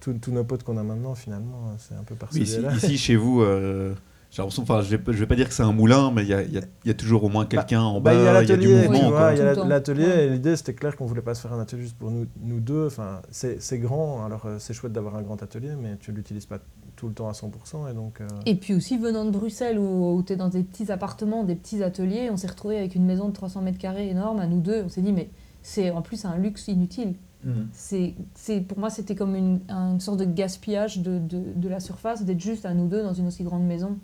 [0.04, 3.16] tous tous nos potes qu'on a maintenant, finalement, euh, c'est un peu par ici, chez
[3.16, 3.94] vous, euh,
[4.30, 6.22] j'ai l'impression, enfin, je vais, pas- je vais pas dire que c'est un moulin, mais
[6.22, 8.12] il y a, il y a- il y a toujours au moins quelqu'un en Bah,
[8.12, 9.30] bas, il y a il y a du l'atelier, mouvement.
[9.30, 10.24] il y a l'atelier, Ouais.
[10.26, 12.60] et l'idée c'était clair qu'on voulait pas se faire un atelier juste pour nous, nous
[12.60, 12.86] deux.
[12.86, 16.46] Enfin, c'est c'est grand, alors euh, c'est chouette d'avoir un grand atelier, mais tu l'utilises
[16.46, 16.58] pas
[16.96, 18.20] tout le temps à 100%, et donc.
[18.20, 21.54] euh, Et puis aussi, venant de Bruxelles, où, tu es dans des petits appartements, des
[21.56, 24.60] petits ateliers, on s'est retrouvé avec une maison de 300 mètres carrés énorme, à nous
[24.60, 24.82] deux.
[24.84, 25.28] On s'est dit, mais
[25.62, 27.14] c'est en plus un luxe inutile.
[27.44, 27.68] Mhm.
[27.72, 31.80] C'est, c'est, pour moi, c'était comme une, une sorte de gaspillage de, de, de la
[31.80, 33.98] surface d'être juste à nous deux dans une aussi grande maison.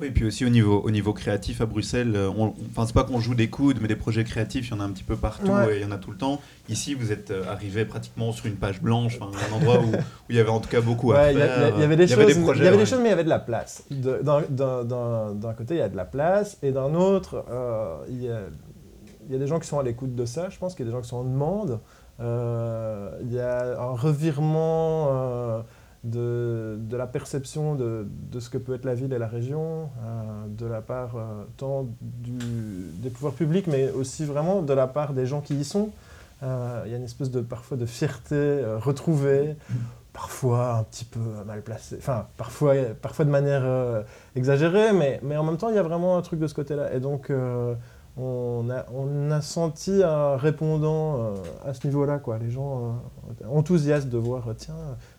[0.00, 3.04] Oui, puis aussi au niveau, au niveau créatif à Bruxelles, euh, on, enfin, c'est pas
[3.04, 5.14] qu'on joue des coudes, mais des projets créatifs, il y en a un petit peu
[5.14, 5.74] partout Ouais.
[5.74, 6.40] et il y en a tout le temps.
[6.70, 9.96] Ici, vous êtes euh, arrivé pratiquement sur une page blanche, enfin, un endroit où, où
[10.30, 11.74] il y avait en tout cas beaucoup à Ouais, faire.
[11.76, 12.88] il y avait des Il y choses, avait des projets, il y avait des ouais.
[12.88, 13.84] choses, mais il y avait de la place.
[13.90, 17.96] D'un d'un- d'un- d'un côté, il y a de la place, et d'un autre, euh,
[18.08, 18.40] il y a-
[19.28, 20.88] il y a des gens qui sont à l'écoute de ça, je pense qu'il y
[20.88, 21.78] a des gens qui sont en demande.
[22.20, 25.60] Euh, il y a un revirement euh,
[26.02, 29.90] de, de, la perception de, de, ce que peut être la ville et la région,
[30.04, 31.16] euh, de la part
[31.56, 32.32] tant du,
[32.94, 35.90] des pouvoirs publics, mais aussi vraiment de la part des gens qui y sont.
[36.42, 39.56] il y a une espèce de parfois de fierté retrouvée,
[40.12, 43.64] parfois un petit peu mal placée, enfin parfois, parfois de manière
[44.34, 46.92] exagérée, mais, mais en même temps il y a vraiment un truc de ce côté-là.
[46.94, 47.30] Et donc
[48.18, 52.18] on a, on a, senti un répondant euh, à ce niveau-là.
[52.18, 52.38] Quoi.
[52.38, 52.98] Les gens
[53.40, 54.74] euh, enthousiastes de voir, tiens,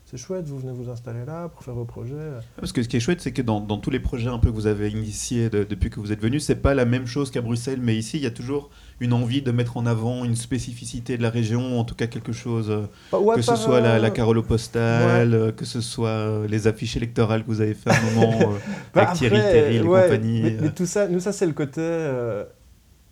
[0.06, 2.16] c'est chouette, vous venez vous installer là pour faire vos projets.
[2.58, 4.50] Parce que ce qui est chouette, c'est que dans, dans, tous les projets un peu
[4.50, 7.42] que vous avez initiés depuis que vous êtes venu, c'est pas la même chose qu'à
[7.42, 8.70] Bruxelles, mais ici, il y a toujours
[9.00, 12.34] une envie de mettre en avant une spécificité de la région, en tout cas quelque
[12.34, 17.44] chose, euh, que ce soit la, la carolo postale, que ce soit les affiches électorales
[17.44, 18.40] que vous avez fait à un moment
[18.94, 20.42] bah, avec Thierry Terry et compagnie.
[20.42, 21.82] Mais, mais, tout ça, nous, ça, c'est le côté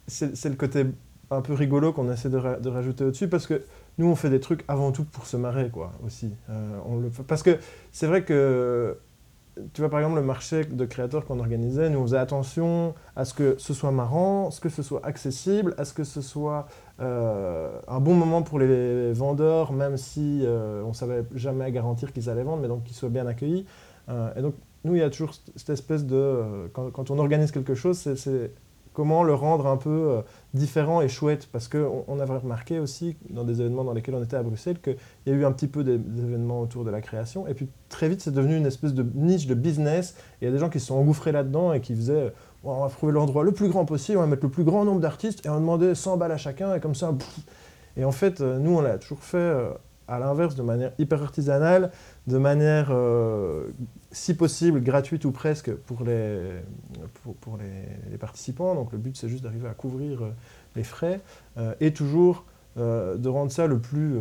[0.07, 0.85] c'est le côté
[1.29, 3.61] un peu rigolo qu'on essaie de, de rajouter au-dessus parce que
[3.97, 6.33] nous on fait des trucs avant tout pour se marrer quoi aussi.
[6.49, 7.57] Euh, on le parce que
[7.91, 8.97] c'est vrai que
[9.73, 13.25] tu vois par exemple le marché de créateurs qu'on organisait nous on faisait attention à
[13.25, 16.21] ce que ce soit marrant à ce que ce soit accessible à ce que ce
[16.21, 16.67] soit
[17.01, 22.29] euh, un bon moment pour les vendeurs même si euh, on savait jamais garantir qu'ils
[22.29, 23.65] allaient vendre mais donc qu'ils soient bien accueillis.
[24.37, 24.53] Et donc
[24.85, 28.51] nous il y a toujours cette espèce de quand on organise quelque chose c'est
[28.97, 30.21] comment le rendre un peu euh,
[30.55, 31.47] différent et chouette.
[31.51, 34.81] Parce qu'on on avait remarqué aussi, dans des événements dans lesquels on était à Bruxelles,
[34.81, 37.47] qu'il y a eu un petit peu d'événements autour de la création.
[37.47, 40.15] Et puis très vite, c'est devenu une espèce de niche de business.
[40.41, 42.33] Il y a des gens qui se sont engouffrés là-dedans et qui faisaient
[42.63, 44.99] on va trouver l'endroit le plus grand possible, on va mettre le plus grand nombre
[44.99, 46.73] d'artistes et on demandait 100 balles à chacun.
[46.73, 47.13] Et comme ça,
[47.95, 49.69] et en fait, euh, nous, on l'a toujours fait euh,
[50.07, 51.91] à l'inverse, de manière hyper artisanale,
[52.25, 53.67] de manière, euh,
[54.17, 56.61] si possible, gratuite ou presque pour les,
[58.19, 58.75] participants.
[58.75, 60.31] Donc le but, c'est juste d'arriver à couvrir euh,
[60.75, 61.21] les frais
[61.57, 62.45] euh, et toujours
[62.75, 64.15] de rendre ça le plus...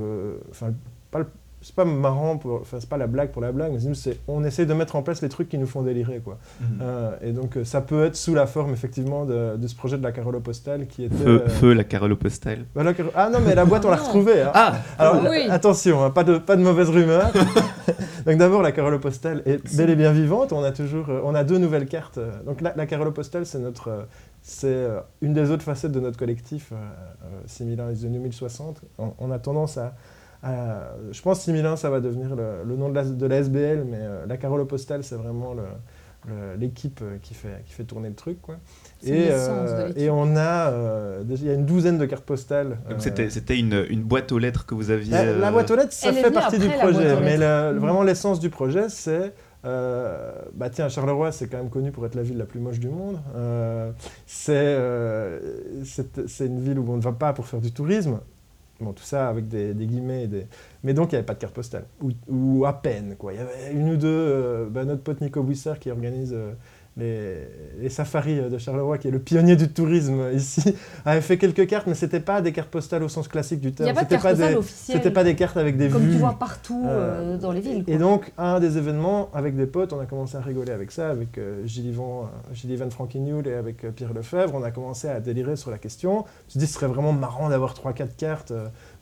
[0.49, 0.73] Enfin,
[1.11, 1.27] pas
[1.67, 4.67] c'est pas marrant, enfin c'est pas la blague pour la blague, mais c'est on essaie
[4.67, 6.39] de mettre en place les trucs qui nous font délirer quoi.
[6.61, 6.67] Mhm.
[6.81, 9.99] Euh, et donc euh, ça peut être sous la forme effectivement de, de ce projet
[9.99, 12.67] de la Carolo postale qui était feu, euh, feu la Carolo postale.
[12.73, 12.85] Bah,
[13.17, 14.43] ah non mais la boîte on l'a retrouvée.
[14.43, 14.53] Hein.
[14.55, 17.33] Ah alors attention, hein, pas de pas de mauvaise rumeur.
[18.27, 20.53] donc d'abord la Carolo postale est bel et bien vivante.
[20.53, 22.21] On a toujours on a deux nouvelles cartes.
[22.45, 24.07] Donc la, la Carolo postale c'est notre
[24.41, 24.87] c'est
[25.21, 26.77] une des autres facettes de notre collectif, euh,
[27.47, 28.83] 6001 is the new 1060.
[28.99, 29.97] on a tendance à,
[30.49, 33.85] euh, je pense que 6001, ça va devenir le, nom de la, de la, SBL,
[33.85, 35.55] mais euh, la Carolo Postale, c'est vraiment
[36.59, 38.41] l'équipe euh, qui fait, qui fait tourner le truc.
[38.43, 38.57] Quoi.
[39.05, 39.29] Et,
[39.97, 40.73] et, on a,
[41.29, 42.79] il y a une douzaine de cartes postales.
[42.89, 45.13] Donc c'était une, une, boîte aux lettres que vous aviez.
[45.13, 47.79] La, boîte aux lettres, ça fait partie du projet, mais mm.
[47.79, 49.33] vraiment l'essence du projet, c'est
[49.65, 52.89] bah tiens, Charleroi, c'est quand même connu pour être la ville la plus moche du
[52.89, 53.19] monde.
[54.27, 54.77] c'est
[56.41, 58.21] une ville où on ne va pas pour faire du tourisme.
[58.81, 60.27] Bon, tout ça avec des, guillemets.
[60.27, 60.47] Des...
[60.85, 61.87] Mais donc, il n'y avait pas de carte postale.
[62.29, 63.33] Ou, à peine, quoi.
[63.33, 64.09] Il y avait une ou deux...
[64.09, 66.37] Euh, bah, notre pote Nico Bouissard qui organise
[66.99, 67.45] euh,
[67.79, 70.75] les, safaris de Charleroi, qui est le pionnier du tourisme ici,
[71.05, 73.95] avait fait quelques cartes, mais c'était pas des cartes postales au sens classique du terme.
[73.99, 76.09] C'était pas, des, pas des cartes avec des Comme vues.
[76.09, 77.85] Comme tu vois partout euh, euh, dans les villes.
[77.87, 81.11] Et donc, un des événements, avec des potes, on a commencé à rigoler avec ça,
[81.11, 81.95] avec euh, Gilles
[82.53, 82.89] Gilles Ivan
[83.45, 84.55] et avec Pierre Lefebvre.
[84.55, 86.25] On a commencé à délirer sur la question.
[86.25, 88.53] Je me suis dit, ce serait vraiment marrant d'avoir 3-4 cartes,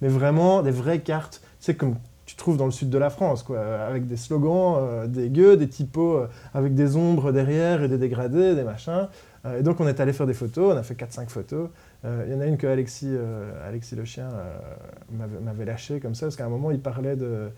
[0.02, 1.40] mais vraiment des vraies cartes.
[1.60, 1.94] C'est comme
[2.34, 5.56] tu trouves dans le sud de la France, quoi, avec des slogans, euh, des gueux,
[5.56, 9.06] des typos euh, avec des ombres derrière et des dégradés, des machins.
[9.46, 11.68] Euh, et donc on est allé faire des photos, on a fait 4-5 photos.
[12.26, 13.16] Il y en a une que Alexis,
[13.66, 14.28] Alexis le chien
[15.42, 17.48] m'avait lâché comme ça, parce qu'à un moment il parlait de,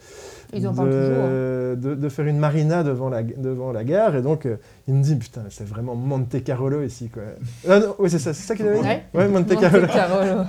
[0.52, 4.46] Ils de, de, faire une marina devant la, devant la gare, et donc
[4.88, 7.08] il me dit, putain, c'est vraiment Monte Carlo ici.
[7.08, 7.22] Quoi.
[7.68, 10.44] Ah, oui, c'est ça, c'est ça qu'il avait dit Ouais, Monte, Monte Carlo.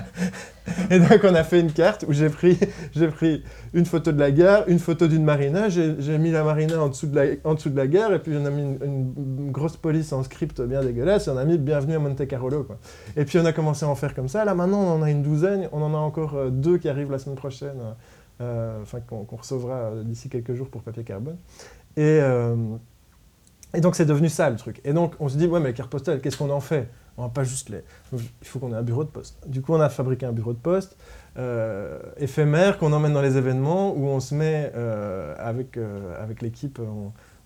[0.92, 2.60] Et donc on a fait une carte où j'ai pris,
[2.94, 6.82] j'ai pris une photo de la gare, une photo d'une marina, j'ai mis la marina
[6.82, 9.52] en dessous de la, en dessous de la gare, et puis on a mis une,
[9.52, 12.64] grosse police en script bien dégueulasse, et on a mis Bienvenue à Monte Carlo.
[12.64, 12.78] Quoi.
[13.16, 14.44] Et puis on a commencé à en faire comme ça.
[14.46, 17.12] Là maintenant on en a une douzaine, on en a encore euh, deux qui arrivent
[17.12, 17.80] la semaine prochaine,
[18.42, 21.38] euh, enfin qu'on recevra euh, d'ici quelques jours pour Papier Carbone.
[21.96, 22.20] Et,
[23.74, 24.82] et donc c'est devenu ça le truc.
[24.86, 26.90] Et donc on se dit, ouais mais les cartes postales, qu'est-ce qu'on en fait?
[27.18, 27.84] On va pas juste les...
[28.14, 29.40] Il faut qu'on ait un bureau de poste.
[29.48, 30.96] Du coup, on a fabriqué un bureau de poste
[31.38, 36.42] euh, éphémère qu'on emmène dans les événements où on se met euh, avec, euh, avec
[36.42, 36.80] l'équipe,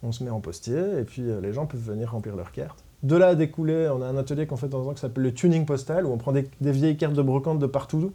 [0.04, 2.84] on, se met en postier et puis les gens peuvent venir remplir leurs cartes.
[3.04, 5.34] De là a découlé, on a un atelier qu'on fait dans un qui s'appelle le
[5.34, 8.12] tuning postal où on prend des, vieilles cartes de brocante de partout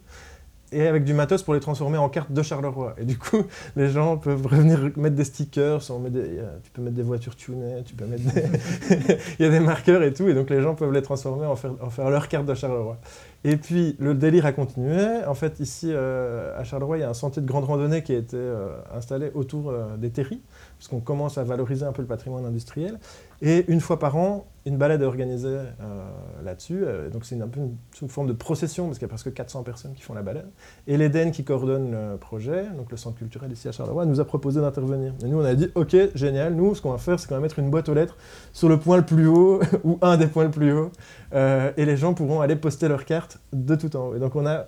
[0.73, 2.95] et avec du matos pour les transformer en cartes de Charleroi.
[2.99, 3.45] Et du coup,
[3.77, 7.85] les gens peuvent revenir mettre des stickers, euh, tu peux mettre des voitures tunées.
[9.39, 11.57] Il y a des marqueurs et tout, et donc les gens peuvent les transformer en
[11.57, 12.99] faire, en faire leur carte de Charleroi.
[13.45, 15.25] Et puis, le délire a continué.
[15.27, 18.13] En fait, ici, euh, à Charleroi, il y a un sentier de grande randonnée qui
[18.13, 20.41] a été euh, installé autour des terris,
[20.79, 22.99] parce qu'on commence à valoriser un peu le patrimoine industriel.
[23.43, 26.11] Et une fois par an, une balade est organisée euh,
[26.45, 26.83] là-dessus.
[26.83, 29.33] Euh, donc, c'est un peu une, sous forme de procession, parce qu'il y a presque
[29.33, 30.51] 400 personnes qui font la balade.
[30.89, 34.25] Et l'Eden, qui coordonne le projet, donc le centre culturel ici à Charleroi, nous a
[34.25, 35.15] proposé d'intervenir.
[35.25, 37.41] Et nous, on a dit, OK, génial, nous, ce qu'on va faire, c'est qu'on va
[37.41, 38.17] mettre une boîte aux lettres
[38.53, 40.91] sur le point le plus haut, ou un des points le plus haut,
[41.33, 44.15] euh, et les gens pourront aller poster leurs cartes de tout en haut.
[44.17, 44.67] Et donc, on a,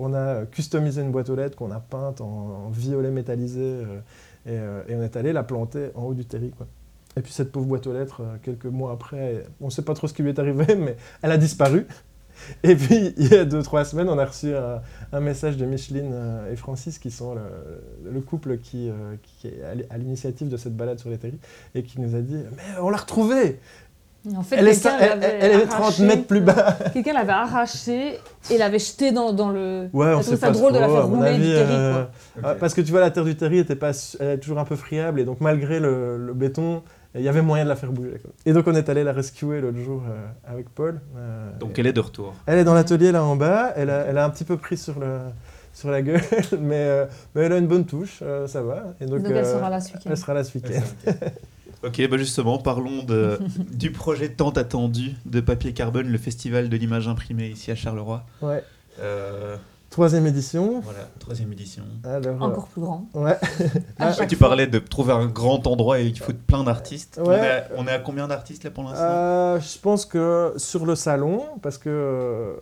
[0.00, 3.82] on a customisé une boîte aux lettres qu'on a peinte en, violet métallisé,
[4.46, 4.58] et,
[4.90, 6.52] on est allé la planter en haut du terri.
[7.16, 9.94] Et puis cette pauvre boîte aux lettres, euh, quelques mois après, on ne sait pas
[9.94, 11.86] trop ce qui lui est arrivé, mais elle a disparu.
[12.64, 14.80] Et puis, il y a deux, trois semaines, on a reçu un,
[15.12, 19.48] un message de Micheline euh, et Francis, qui sont le, le couple qui, euh, qui
[19.48, 21.38] est à l'initiative de cette balade sur les terris,
[21.74, 23.60] et qui nous a dit «Mais on l'a retrouvée
[24.36, 26.06] En fait, Elle est, elle, elle est 30 arraché.
[26.06, 28.18] mètres plus bas!» Quelqu'un l'avait arraché
[28.50, 29.88] et l'avait jeté dans, dans le.
[29.92, 32.04] Ouais, on sait ça pas drôle de la faire rouler du terri, euh,
[32.42, 34.64] ah, Parce que tu vois, la terre du terri était pas, elle est toujours un
[34.64, 36.82] peu friable, et donc malgré le, le béton,
[37.14, 38.18] il y avait moyen de la faire bouger.
[38.22, 38.30] quoi.
[38.46, 41.00] Et donc on est allé la rescuer l'autre jour euh, avec Paul.
[41.16, 42.34] euh, Donc elle est de retour.
[42.46, 44.76] Elle est dans l'atelier là en bas, elle a, elle a un petit peu pris
[44.76, 45.18] sur, le,
[45.72, 46.20] sur la gueule,
[46.60, 48.94] mais, euh, mais elle a une bonne touche, euh, ça va.
[49.00, 50.10] Et donc, Donc, elle euh, sera là ce week-end.
[50.10, 50.82] elle sera là ce week-end.
[51.82, 53.38] Ok, bah justement, parlons de,
[53.72, 58.24] du projet tant attendu de Papier Carbone, le festival de l'image imprimée ici à Charleroi.
[58.40, 58.62] Ouais.
[59.94, 60.80] Troisième édition.
[60.80, 61.84] voilà, troisième édition.
[62.02, 63.06] Alors, euh, Encore plus grand.
[63.14, 63.36] Ouais.
[64.00, 67.20] Ah, tu parlais de trouver un grand endroit et il faut plein d'artistes.
[67.22, 67.36] On, Ouais.
[67.36, 70.84] est à- on est à combien d'artistes là pour l'instant Euh, je pense que sur
[70.84, 72.54] le salon, parce que euh,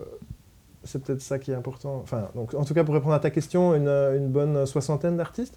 [0.85, 2.01] c'est peut-être ça qui est important.
[2.03, 5.57] Enfin, donc, en tout cas, pour répondre à ta question, une, une bonne soixantaine d'artistes.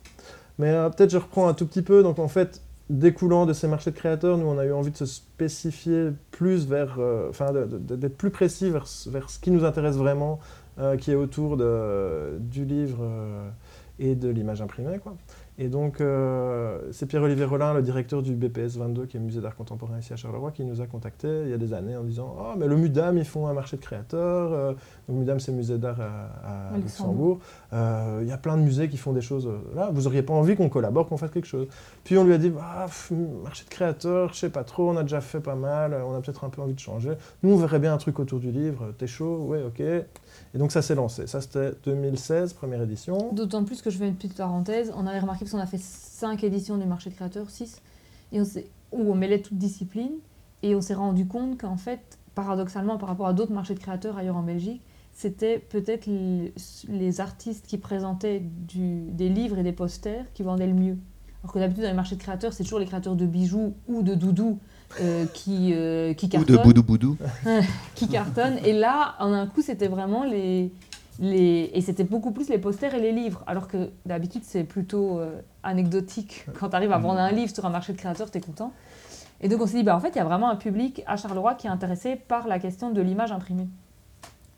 [0.58, 2.04] Mais euh, peut-être je reprends un tout petit peu.
[2.04, 4.98] Donc en fait, découlant de ces marchés de créateurs, nous on a eu envie de
[4.98, 6.98] se spécifier plus vers,
[7.30, 10.40] enfin, d'être plus précis vers, ce- vers ce qui nous intéresse vraiment,
[10.98, 13.50] qui est autour du livre euh,
[14.00, 15.16] et de l'image imprimée, quoi.
[15.58, 19.40] Et donc, euh, c'est Pierre-Olivier Rollin, le directeur du BPS 22, qui est le musée
[19.40, 22.04] d'art contemporain ici à Charleroi, qui nous a contactés il y a des années en
[22.04, 24.52] disant Oh, mais le MUDAM, ils font un marché de créateurs.
[24.52, 24.74] Euh,
[25.08, 27.40] donc, MUDAM, c'est le musée d'art à, à Luxembourg.
[27.72, 29.90] Euh, Il y a plein de musées qui font des choses là.
[29.94, 31.68] Vous auriez pas envie qu'on collabore, qu'on fasse quelque chose
[32.04, 34.98] Puis on lui a dit ah, pff, Marché de créateurs, je sais pas trop, on
[34.98, 37.14] a déjà fait pas mal, on a peut-être un peu envie de changer.
[37.44, 38.94] Nous, on verrait bien un truc autour du livre.
[38.98, 39.80] T'es chaud Ouais, ok.
[39.80, 41.28] Et donc, ça s'est lancé.
[41.28, 43.32] Ça, c'était 2016, première édition.
[43.32, 46.44] D'autant plus que je fais une petite parenthèse, on avait remarqué qu'on a fait 5
[46.44, 47.82] éditions du marché de créateurs, 6,
[48.32, 48.46] et on
[48.92, 50.14] où on mêlait toutes disciplines,
[50.64, 54.18] et on s'est rendu compte qu'en fait, paradoxalement, par rapport à d'autres marchés de créateurs
[54.18, 54.82] ailleurs en Belgique,
[55.14, 56.54] c'était peut-être les,
[56.90, 60.98] les artistes qui présentaient du- des livres et des posters qui vendaient le mieux.
[61.44, 64.02] Alors que d'habitude, dans les marchés de créateurs, c'est toujours les créateurs de bijoux ou
[64.02, 64.60] de doudous
[65.00, 67.18] euh, qui, euh, qui Ou cartonnent de Boudou Boudou.
[67.96, 68.58] qui cartonnent.
[68.66, 70.72] Et là, en un coup, c'était vraiment les,
[71.20, 71.72] les...
[71.74, 73.44] Et c'était beaucoup plus les posters et les livres.
[73.48, 76.46] Alors que d'habitude, c'est plutôt euh, anecdotique.
[76.60, 78.72] Quand tu arrives à vendre un livre sur un marché de créateurs, tu es content.
[79.42, 81.18] Et donc, on s'est dit, bah, en fait, il y a vraiment un public à
[81.18, 83.68] Charleroi qui est intéressé par la question de l'image imprimée.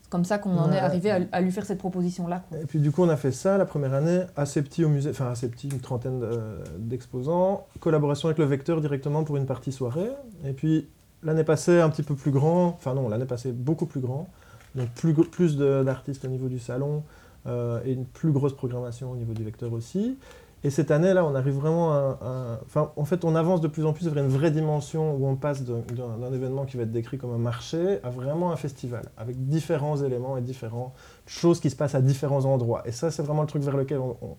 [0.02, 2.44] C'est comme ça qu'on en est arrivé à, à lui faire cette proposition-là.
[2.62, 5.10] Et puis du coup, on a fait ça la première année, assez petit au musée,
[5.10, 9.70] enfin assez petit, une trentaine euh, d'exposants, collaboration avec le vecteur directement pour une partie
[9.70, 10.08] soirée.
[10.46, 10.88] Et puis
[11.22, 14.28] l'année passée, un petit peu plus grand, enfin non, l'année passée, beaucoup plus grand,
[14.74, 17.02] donc plus, d'artistes au niveau du salon
[17.46, 20.18] euh, et une plus grosse programmation au niveau du vecteur aussi.
[20.64, 23.92] Et cette année, là, on arrive vraiment à, en fait, on avance de plus en
[23.92, 27.32] plus vers une vraie dimension où on passe d'un événement qui va être décrit comme
[27.32, 30.92] un marché à vraiment un festival, avec différents éléments et différentes
[31.28, 32.82] choses qui se passent à différents endroits.
[32.86, 33.98] Et ça, c'est vraiment le truc vers lequel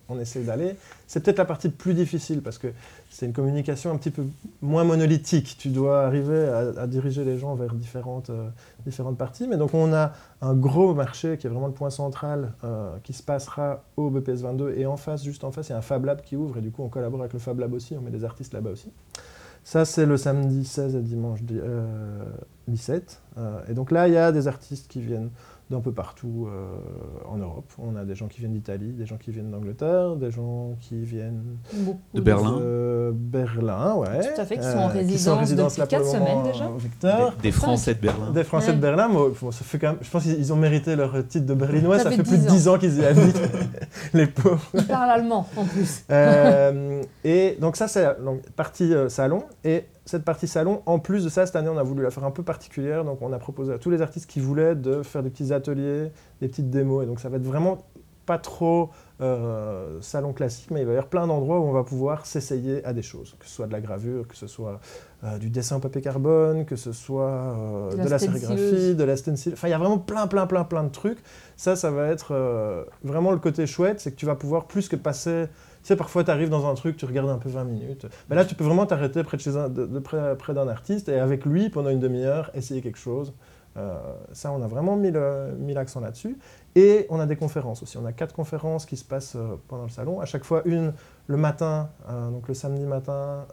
[0.09, 0.75] on, essaie d'aller.
[1.07, 2.67] C'est peut-être la partie plus difficile parce que
[3.09, 4.23] c'est une communication un petit peu
[4.61, 5.55] moins monolithique.
[5.59, 8.49] Tu dois arriver à, diriger les gens vers différentes, euh,
[8.85, 9.47] différentes parties.
[9.47, 13.13] Mais donc, on a un gros marché qui est vraiment le point central euh, qui
[13.13, 15.83] se passera au BPS 22 et en face, juste en face, il y a un
[15.83, 17.95] Fab Lab qui ouvre et du coup, on collabore avec le Fab Lab aussi.
[17.95, 18.91] On met des artistes là-bas aussi.
[19.63, 22.23] Ça, c'est le samedi 16 et dimanche di- euh,
[22.67, 23.21] 17.
[23.37, 25.29] Euh, et donc là, il y a des artistes qui viennent
[25.70, 26.65] d'un peu partout euh,
[27.32, 27.72] en Europe.
[27.78, 30.99] On a des gens qui viennent d'Italie, des gens qui viennent d'Angleterre, des gens qui
[31.03, 32.57] viennent Beaucoup De Berlin.
[32.57, 34.20] de Berlin, ouais.
[34.34, 36.51] Tout à fait, qui sont Euh, en résidence depuis là, pour quatre le moment, semaines
[36.51, 36.70] déjà.
[36.78, 37.32] Vecteur.
[37.36, 38.32] Des, des Français de Berlin.
[38.32, 38.76] Des Français Ouais.
[38.78, 41.45] de Berlin, mais bon, ça fait quand même, je pense qu'ils ont mérité leur titre
[41.45, 43.41] de berlinois, ça, Ça fait, fait plus de 10 10 ans qu'ils y habitent,
[44.15, 44.65] les pauvres.
[44.74, 46.03] Il parle allemand en plus.
[46.09, 49.43] Euh, et donc ça, c'est donc, partie euh, salon.
[49.63, 52.24] Et cette partie salon, en plus de ça, cette année, on a voulu la faire
[52.24, 53.05] un peu particulière.
[53.05, 56.12] Donc, on a proposé à tous les artistes qui voulaient de faire des petits ateliers,
[56.41, 57.03] des petites démos.
[57.03, 57.86] Et donc, ça va être vraiment
[58.26, 58.89] pas trop
[59.22, 62.84] euh, salon classique, mais il va y avoir plein d'endroits où on va pouvoir s'essayer
[62.86, 64.80] à des choses, que ce soit de la gravure, que ce soit
[65.24, 68.47] euh, du dessin en papier carbone, que ce soit euh, De de, la stencileuse.
[68.47, 69.53] sérigraphie, de la stencil.
[69.53, 71.20] Enfin, il y a vraiment plein, plein, plein, plein de trucs.
[71.55, 74.95] Ça, ça va être vraiment le côté chouette, c'est que tu vas pouvoir plus que
[74.95, 75.45] passer.
[75.84, 78.05] Sais, parfois, tu arrives dans un truc, tu regardes un peu 20 minutes.
[78.30, 81.89] Mais là, tu peux vraiment t'arrêter près, de près, d'un artiste et avec lui, pendant
[81.89, 83.34] une demi-heure, essayer quelque chose.
[83.77, 83.97] Euh,
[84.34, 85.11] ça, on a vraiment mis
[85.73, 86.38] l'accent là-dessus.
[86.75, 87.97] Et on a des conférences aussi.
[87.97, 90.19] On a quatre conférences qui se passent euh, pendant le salon.
[90.19, 90.93] À chaque fois, une
[91.27, 93.45] le matin, euh, donc le samedi matin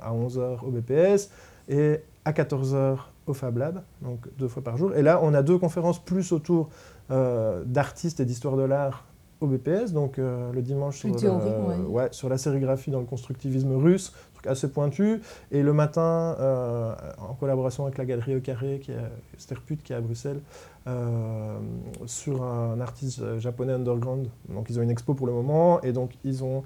[0.00, 1.30] à 11h au BPS
[1.68, 4.94] et à 14h au Fab Lab, donc deux fois par jour.
[4.94, 6.70] Et là, on a deux conférences plus autour
[7.10, 9.04] d'artistes et d'histoire de l'art
[9.44, 9.92] au BPS.
[9.92, 12.02] Donc euh, le dimanche sur, Plus théorique, le- ouais.
[12.02, 15.20] ouais, sur la sérigraphie dans le constructivisme russe, truc assez pointu.
[15.52, 18.98] Et le matin, euh, en collaboration avec la galerie Au Carré, qui est
[19.38, 20.40] Sterput, qui est à Bruxelles,
[20.86, 21.58] euh,
[22.06, 24.28] sur un artiste japonais underground.
[24.48, 26.62] Donc ils ont une expo pour le moment, et donc ils ont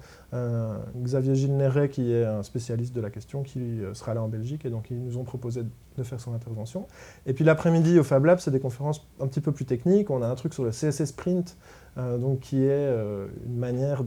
[0.97, 4.65] Xavier Gilles Néret, qui est un spécialiste de la question, qui sera là en Belgique,
[4.65, 5.61] et donc ils nous ont proposé
[5.97, 6.85] de faire son intervention.
[7.25, 10.09] Et puis l'après-midi au Fab Lab, c'est des conférences un petit peu plus techniques.
[10.09, 11.57] On a un truc sur le CSS Print,
[11.97, 14.03] donc qui est euh, une manière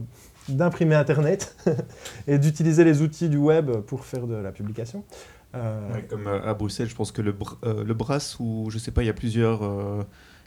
[0.49, 1.55] d'imprimer Internet
[2.27, 5.03] et d'utiliser les outils du web pour faire de la publication.
[5.55, 5.79] Euh,
[6.09, 8.91] comme euh, à Bruxelles, je pense que le, Br- euh, le Brass, ou je sais
[8.91, 10.01] pas, il y a plusieurs, euh,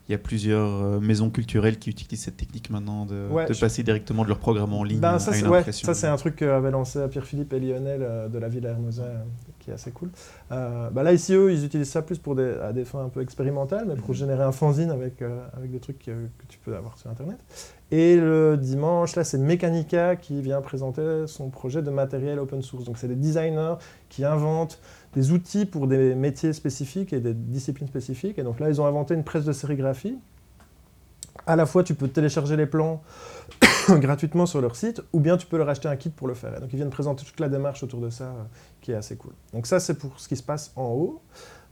[0.09, 3.52] il y a plusieurs euh, maisons culturelles qui utilisent cette technique maintenant de, Ouais, de
[3.54, 5.86] je- passer directement de leur programme en ligne Ben, ça, à c'est une ouais, impression.
[5.86, 9.16] ça, c'est un truc qu'avaient lancé Pierre-Philippe et Lionel euh, de la Villa Hermosa, euh,
[9.59, 10.11] qui est assez cool.
[10.52, 13.20] Euh, là, ici, eux, ils utilisent ça plus pour des, à des fins un peu
[13.20, 14.14] expérimentales, mais pour Mhm.
[14.14, 17.38] générer un fanzine avec, euh, avec des trucs que, que tu peux avoir sur Internet.
[17.92, 22.84] Et le dimanche, là, c'est Mechanica qui vient présenter son projet de matériel open source.
[22.84, 23.74] Donc, c'est des designers
[24.09, 24.80] qui inventent
[25.16, 28.38] des outils pour des métiers spécifiques et des disciplines spécifiques.
[28.38, 30.18] Et donc là, ils ont inventé une presse de sérigraphie.
[31.46, 33.02] À la fois, tu peux télécharger les plans
[33.88, 36.54] gratuitement sur leur site, ou bien tu peux leur acheter un kit pour le faire.
[36.56, 38.42] Et donc ils viennent présenter toute la démarche autour de ça, euh,
[38.82, 39.32] qui est assez cool.
[39.54, 41.22] Donc ça, c'est pour ce qui se passe en haut.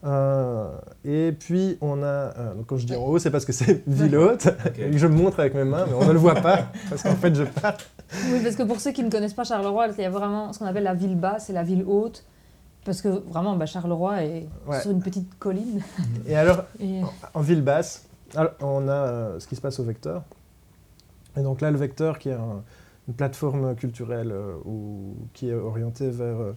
[0.04, 0.70] Euh,
[1.04, 3.82] et puis on a, euh, donc quand je dis en haut, c'est parce que c'est
[3.86, 6.34] ville haute, et que je me montre avec mes mains, mais on ne le voit
[6.34, 7.76] pas, parce qu'en fait je pars.
[8.30, 10.58] Oui, parce que pour ceux qui ne connaissent pas Charleroi, il y a vraiment ce
[10.58, 12.24] qu'on appelle la ville basse et la ville haute.
[12.84, 14.80] Parce que vraiment, bah, Charleroi est Ouais.
[14.80, 15.80] sur une petite colline.
[16.26, 17.00] Et alors, Et...
[17.32, 20.22] en ville basse, alors, on a euh, ce qui se passe au Vecteur.
[21.36, 22.62] Et donc là, le Vecteur, qui est un-
[23.08, 26.52] une plateforme culturelle euh, ou, qui est orientée vers euh,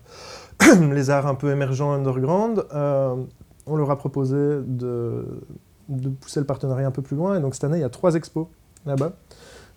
[0.93, 2.65] les arts un peu émergents underground,
[3.69, 5.25] on leur a proposé de,
[5.89, 7.37] de pousser le partenariat un peu plus loin.
[7.37, 8.47] Et donc cette année, il y a trois expos
[8.85, 9.11] là-bas.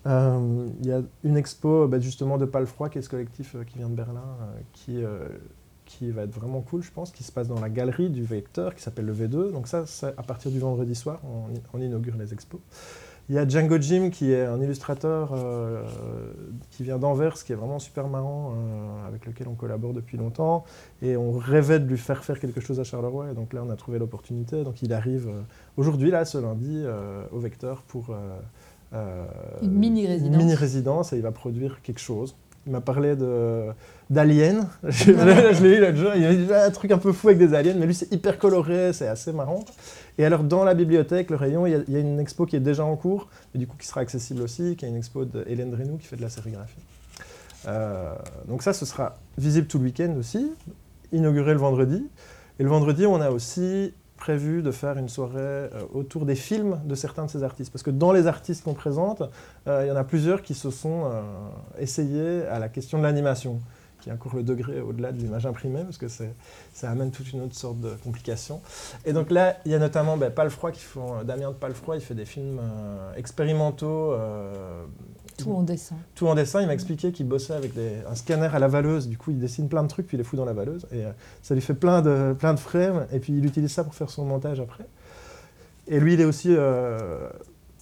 [0.05, 3.89] Il y a une expo bah, justement de Palfroy, qui est ce collectif qui vient
[3.89, 4.23] de Berlin,
[4.73, 5.03] qui,
[5.91, 8.75] qui va être vraiment cool, je pense, qui se passe dans la galerie du Vecteur,
[8.75, 9.51] qui s'appelle le V2.
[9.51, 9.85] Donc ça,
[10.17, 12.61] à partir du vendredi soir, on, on inaugure les expos.
[13.31, 15.83] Il y a Django Jim, qui est un illustrateur euh,
[16.69, 20.65] qui vient d'Anvers, qui est vraiment super marrant, euh, avec lequel on collabore depuis longtemps.
[21.01, 23.31] Et on rêvait de lui faire faire quelque chose à Charleroi.
[23.31, 24.65] Et donc là, on a trouvé l'opportunité.
[24.65, 25.41] Donc il arrive euh,
[25.77, 26.83] aujourd'hui, là, ce lundi,
[27.31, 28.13] au Vecteur pour...
[28.93, 30.33] Une mini-résidence.
[30.33, 32.35] une mini-résidence, et il va produire quelque chose.
[32.65, 33.67] Il m'a parlé de
[34.11, 34.67] d'Alien.
[34.83, 36.11] je l'ai eu l'autre jour.
[36.15, 38.37] Il dit Ah, un truc un peu fou avec des aliens, mais lui c'est hyper
[38.37, 39.65] coloré, c'est assez marrant.
[40.19, 42.45] Et alors dans la bibliothèque, le rayon, il y, a, il y a une expo
[42.45, 44.97] qui est déjà en cours, mais du coup qui sera accessible aussi, qui est une
[44.97, 46.77] expo de Hélène Drenou qui fait de la sérigraphie.
[47.67, 48.13] Euh,
[48.47, 50.51] donc ça, ce sera visible tout le week-end aussi,
[51.11, 52.07] inauguré le vendredi.
[52.59, 56.79] Et le vendredi, on a aussi prévu de faire une soirée euh, autour des films
[56.85, 57.71] de certains de ces artistes.
[57.71, 59.23] Parce que dans les artistes qu'on présente,
[59.67, 61.09] euh, il y en a plusieurs qui se sont
[61.79, 63.59] essayés à la question de l'animation,
[64.01, 67.41] qui est encore le degré au-delà de l'image imprimée, parce que ça amène toute une
[67.41, 68.59] autre sorte de complication.
[69.05, 71.95] Et donc là, il y a notamment ben, Palfroy, qui font, euh, Damien de Palfroy,
[71.95, 74.83] il fait des films euh, expérimentaux, euh,
[75.37, 75.95] Tout en dessin.
[76.15, 76.61] tout en dessin.
[76.61, 79.07] Il m'a expliqué qu'il bossait avec des- un scanner à la valeuse.
[79.07, 80.85] Du coup, il dessine plein de trucs, puis il les fout dans la valeuse.
[80.91, 83.05] Et euh, ça lui fait plein de, plein de frames.
[83.13, 84.85] Et puis, il utilise ça pour faire son montage après.
[85.87, 87.27] Et lui, il est aussi euh,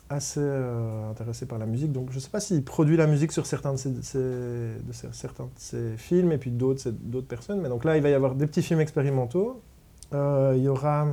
[0.09, 1.91] assez euh, intéressé par la musique.
[1.91, 4.17] Donc, je ne sais pas s'il produit la musique sur certains de ses, de ses-
[4.19, 6.89] de ses- certains de ses films, et puis d'autres,
[7.27, 7.61] personnes.
[7.61, 9.61] Mais donc là, il va y avoir des petits films expérimentaux.
[10.13, 11.07] Euh, il y aura...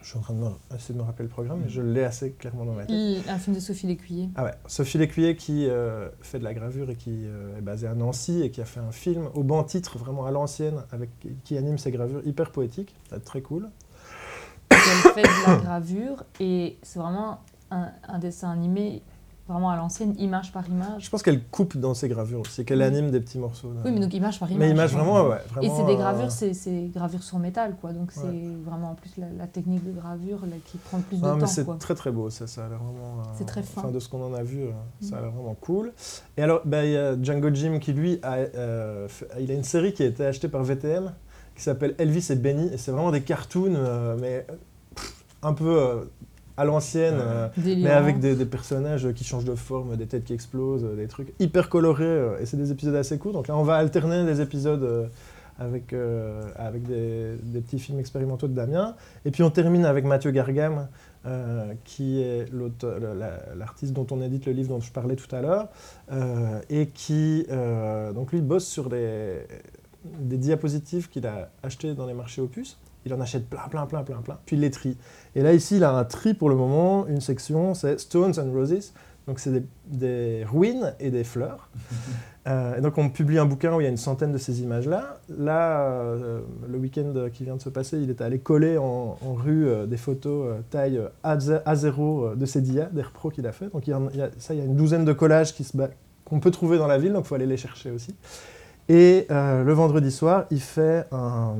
[0.00, 2.04] Je suis en train de me- essayer de me rappeler le programme, mais je l'ai
[2.04, 2.94] assez clairement dans ma tête.
[3.26, 4.28] Un film de Sophie Lécuyer.
[4.36, 7.94] Ah ouais, Sophie Lécuyer qui euh, fait de la gravure et qui est basée à
[7.94, 11.08] Nancy et qui a fait un film au banc titre vraiment à l'ancienne avec
[11.44, 13.70] qui anime ses gravures hyper poétiques, ça va être très cool.
[14.68, 14.76] Elle
[15.12, 17.40] fait de la gravure et c'est vraiment
[17.74, 19.02] un, un dessin animé
[19.46, 21.04] vraiment à l'ancienne, image par image.
[21.04, 23.68] Je pense qu'elle coupe dans ses gravures aussi, qu'elle anime des petits morceaux.
[23.74, 23.80] là.
[23.84, 24.66] Oui, mais donc image par image.
[24.66, 25.36] Mais image vraiment, ouais.
[25.60, 27.92] Et c'est des euh, gravures, c'est c'est gravure sur métal, quoi.
[27.92, 28.22] Donc c'est
[28.64, 31.34] vraiment en plus la, la technique de gravure là, qui prend le plus Non, de
[31.34, 33.18] mais temps, c'est très très beau, ça, ça a l'air vraiment.
[33.20, 33.82] euh, C'est très fin.
[33.82, 34.70] Enfin, de ce qu'on en a vu, euh,
[35.02, 35.22] ça a Mm.
[35.24, 35.92] l'air vraiment cool.
[36.38, 39.54] Et alors, bah, il y a Django Jim qui, lui, a, euh, fait- il a
[39.54, 41.12] une série qui a été achetée par VTM
[41.54, 42.68] qui s'appelle Elvis et Benny.
[42.72, 44.46] Et c'est vraiment des cartoons, mais
[44.96, 46.08] pff, un peu
[46.56, 47.14] à l'ancienne.
[47.20, 47.48] euh,
[47.82, 51.08] mais avec des, des personnages qui changent de forme, des têtes qui explosent, euh, des
[51.08, 52.04] trucs hyper colorés.
[52.04, 53.32] euh, et c'est des épisodes assez courts.
[53.32, 55.06] Donc là, on va alterner des épisodes euh,
[55.58, 58.94] avec, euh, avec des, des petits films expérimentaux de Damien.
[59.24, 60.88] Et puis on termine avec Mathieu Gargam,
[61.26, 62.46] euh, qui est
[63.56, 65.68] l'artiste dont on édite le livre dont je parlais tout à l'heure.
[66.12, 69.46] euh, et qui, euh, donc lui, bosse sur les,
[70.18, 72.78] des diapositives qu'il a achetées dans les marchés opus.
[73.06, 74.38] Il en achète plein, plein, plein, plein, plein.
[74.46, 74.96] Puis il les trie.
[75.34, 78.52] Et là, ici, il a un tri pour le moment, une section, c'est Stones and
[78.52, 78.92] Roses.
[79.26, 81.68] Donc, c'est des, des ruines et des fleurs.
[82.46, 84.60] Euh, et donc, on publie un bouquin où il y a une centaine de ces
[84.60, 85.18] images-là.
[85.30, 89.32] Là, euh, le week-end qui vient de se passer, il est allé coller en, en
[89.32, 91.98] rue euh, des photos taille euh, A0 A0,
[92.32, 93.72] euh, de ses dia, des repros qu'il a fait.
[93.72, 95.12] Donc, il y a, un- il y a- ça, il y a une douzaine de
[95.14, 95.54] collages
[96.26, 98.14] qu'on peut trouver dans la ville, donc il faut aller les chercher aussi.
[98.90, 101.54] Et le vendredi soir, il fait un,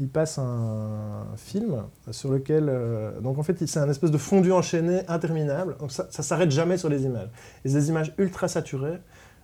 [0.00, 4.52] il passe un film sur lequel, euh, donc en fait, c'est un espèce de fondu
[4.52, 5.76] enchaîné interminable.
[5.80, 7.28] Donc ça, ça s'arrête jamais sur les images.
[7.64, 8.98] Et c'est des images ultra saturées.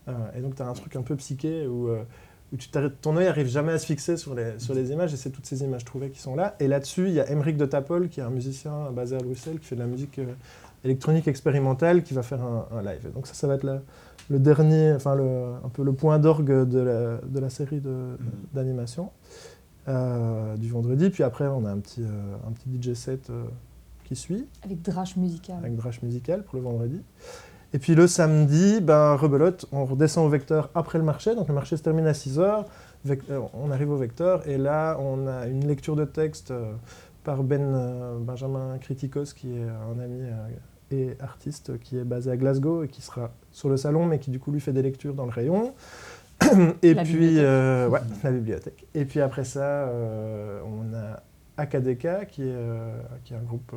[0.09, 2.03] euh, et donc tu as un truc un peu psyché où, euh,
[2.53, 2.69] où tu
[3.01, 5.13] ton œil arrive jamais à se fixer sur les, sur les images.
[5.15, 6.55] Et c'est toutes ces images trouvées qui sont là.
[6.61, 9.59] Et là-dessus, il y a Emeric de Tapol, qui est un musicien basé à Bruxelles,
[9.59, 10.21] qui fait de la musique
[10.85, 13.07] électronique expérimentale, qui va faire un, un live.
[13.07, 13.81] Et donc ça, ça va être la-
[14.31, 15.25] le dernier, enfin le,
[15.63, 18.17] un peu le point d'orgue de la, de la série de-
[18.55, 19.09] d'animation euh,
[19.87, 21.11] du vendredi.
[21.11, 23.45] Puis après, on a un petit, euh, un petit DJ set euh,
[24.05, 25.59] qui suit, Avec drache musicale.
[25.59, 27.03] avec Drache Musical pour le vendredi.
[27.75, 31.35] Et puis le samedi, ben, rebelote, on redescend au vecteur après le marché.
[31.35, 32.67] Donc le marché se termine à 6h.
[33.53, 36.73] on arrive au vecteur et là, on a une lecture de texte euh,
[37.25, 40.49] par Ben euh, Benjamin Criticos, qui est un ami euh,
[40.93, 44.31] et artiste qui est basé à Glasgow et qui sera sur le salon, mais qui
[44.31, 45.75] du coup lui fait des lectures dans le rayon.
[46.83, 47.45] Et La puis, bibliothèque.
[47.45, 48.87] euh, ouais, la bibliothèque.
[48.95, 51.23] Et puis après ça, euh, on a
[51.57, 53.73] Akadeka, qui est, euh, qui est un groupe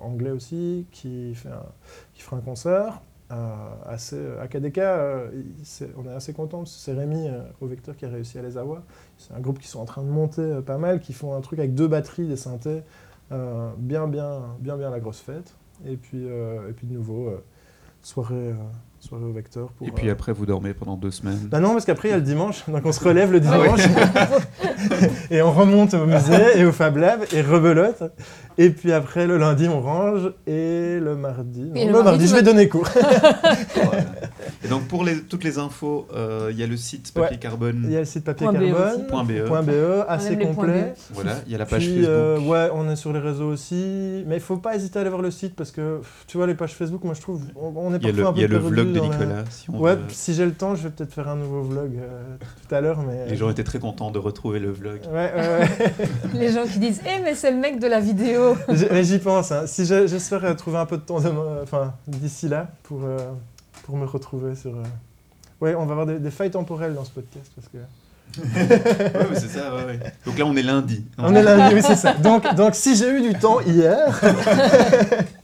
[0.00, 1.62] anglais aussi, qui, fait un,
[2.14, 3.00] qui fera un concert.
[3.86, 7.28] Assez, il- on est assez content, c'est Rémi
[7.60, 8.82] au Vecteur qui a réussi à les avoir.
[9.18, 11.60] C'est un groupe qui sont en train de monter pas mal, qui font un truc
[11.60, 12.82] avec deux batteries, des synthés,
[13.30, 15.54] bien, bien, bien, bien la grosse fête.
[15.86, 17.30] Et puis, et puis de nouveau,
[18.02, 18.52] soirée,
[19.12, 19.68] euh, Vecteur.
[19.72, 21.48] Pour, Et puis euh, après, vous dormez pendant deux semaines.
[21.50, 23.80] bah non, parce qu'après, il y a le dimanche, donc on se relève le dimanche,
[25.30, 28.02] et on remonte au musée et au Fab Lab, et rebelote.
[28.58, 31.62] Et puis après, le lundi, on range, et le mardi...
[31.62, 32.88] non, Et le, le mardi, je vais donner cours.
[33.74, 34.04] Voilà.
[34.64, 37.38] Et donc pour les, toutes les infos, euh, il y a le site papier Il
[37.38, 37.86] carbone.
[37.88, 39.44] y a le site papier Point BE carbone, Point BE.
[39.46, 40.92] point BE, assez complet.
[41.14, 42.52] Voilà, il y a la page Puis, euh, Facebook.
[42.52, 45.22] ouais, on est sur les réseaux aussi, mais il faut pas hésiter à aller voir
[45.22, 47.98] le site parce que tu vois les pages Facebook, moi je trouve, on, on est
[48.00, 49.44] parfois le, un peu il y a le perdu vlog de dans la- Nicolas.
[49.50, 50.02] Si on Ouais, veut.
[50.08, 52.22] si j'ai le temps, je vais peut-être faire un nouveau vlog euh,
[52.68, 55.00] tout à l'heure, mais Les gens étaient très contents de retrouver le vlog.
[55.12, 55.94] Ouais, ouais, ouais.
[56.34, 58.56] Les gens qui disent Eh, mais c'est le mec de la vidéo
[58.90, 59.52] mais J'y pense.
[59.52, 59.66] hein.
[59.66, 61.18] Si j'ai- j'espère trouver un peu de temps
[61.62, 63.16] enfin, d'ici là pour, euh,
[63.84, 64.70] pour me retrouver sur.
[64.70, 64.82] euh,
[65.60, 67.76] Ouais, on va avoir des, des failles temporelles dans ce podcast parce que.
[68.40, 69.98] ouais, mais c'est ça, ouais, ouais.
[70.24, 71.04] Donc là, on est lundi.
[71.18, 72.14] On est lundi, oui, c'est ça.
[72.14, 74.20] Donc, donc si j'ai eu du temps hier.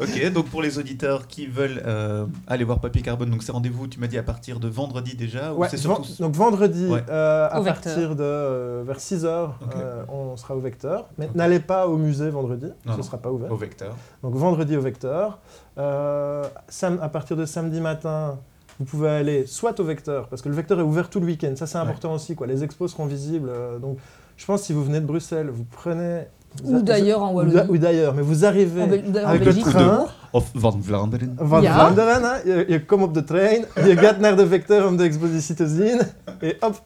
[0.00, 3.86] Ok, donc pour les auditeurs qui veulent euh, aller voir Papier Carbone, donc c'est rendez-vous,
[3.86, 6.04] tu m'as dit à partir de vendredi déjà ou Ouais, c'est surtout...
[6.20, 7.02] donc vendredi, Ouais.
[7.08, 7.94] euh, à Au Vecteur.
[7.94, 9.74] partir de euh, vers 6h, Ok.
[10.08, 11.06] on sera au Vecteur.
[11.18, 13.50] Mais n'allez pas au musée vendredi, Non, ce ne sera pas ouvert.
[13.52, 13.94] Au vecteur.
[14.22, 15.38] Donc vendredi au Vecteur.
[15.78, 18.38] Euh, sam- à partir de samedi matin,
[18.78, 21.52] vous pouvez aller soit au Vecteur, parce que le Vecteur est ouvert tout le week-end.
[21.56, 21.84] Ça, c'est Ouais.
[21.84, 22.34] important aussi.
[22.34, 22.46] Quoi.
[22.46, 23.48] Les expos seront visibles.
[23.50, 23.98] euh, donc,
[24.36, 26.22] je pense que si vous venez de Bruxelles, vous prenez.
[26.64, 27.68] Ou d'ailleurs en Wallonie.
[27.68, 30.06] Ou d'ailleurs, mais vous arrivez En, Bel- en avec le train.
[30.32, 31.34] Of Van Vlaanderen.
[31.38, 31.72] Van Ja.
[31.74, 32.42] Vlaanderen, hè.
[32.44, 35.66] je, je komt op de trein, je gaat naar de Vecteur om de expositie te
[35.68, 36.00] zien,
[36.40, 36.80] et hop,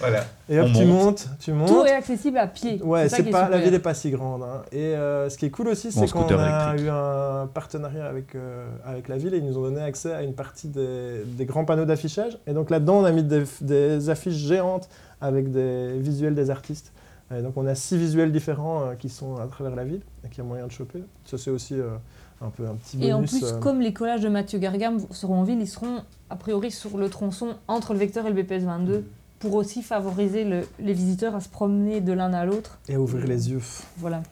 [0.00, 0.24] Voilà.
[0.48, 1.04] et hop On tu monte.
[1.04, 1.68] montes, tu montes.
[1.68, 2.80] Tout est accessible à pied.
[2.82, 4.42] Ouais, c'est pas, la ville n'est pas si grande.
[4.42, 4.62] hein.
[4.72, 6.32] Et euh, ce qui est cool aussi, c'est qu'on a
[6.72, 6.86] électrique.
[6.86, 10.22] eu un partenariat avec, euh, avec la ville et ils nous ont donné accès à
[10.22, 12.36] une partie des, des grands panneaux d'affichage.
[12.48, 14.88] Et donc là-dedans, on a mis des, des affiches géantes
[15.20, 16.91] avec des visuels des artistes.
[17.36, 20.28] Et donc on a six visuels différents euh, qui sont à travers la ville et
[20.28, 21.02] qu'il y a moyen de choper.
[21.24, 21.90] Ça, c'est aussi euh,
[22.40, 23.08] un peu un petit bonus.
[23.10, 26.02] Et en plus, euh, comme les collages de Mathieu Gargam seront en ville, ils seront
[26.30, 29.04] a priori sur le tronçon entre le vecteur et le BPS 22
[29.38, 32.78] pour aussi favoriser le- les visiteurs à se promener de l'un à l'autre.
[32.88, 33.60] Et à ouvrir les yeux.
[33.98, 34.22] Voilà.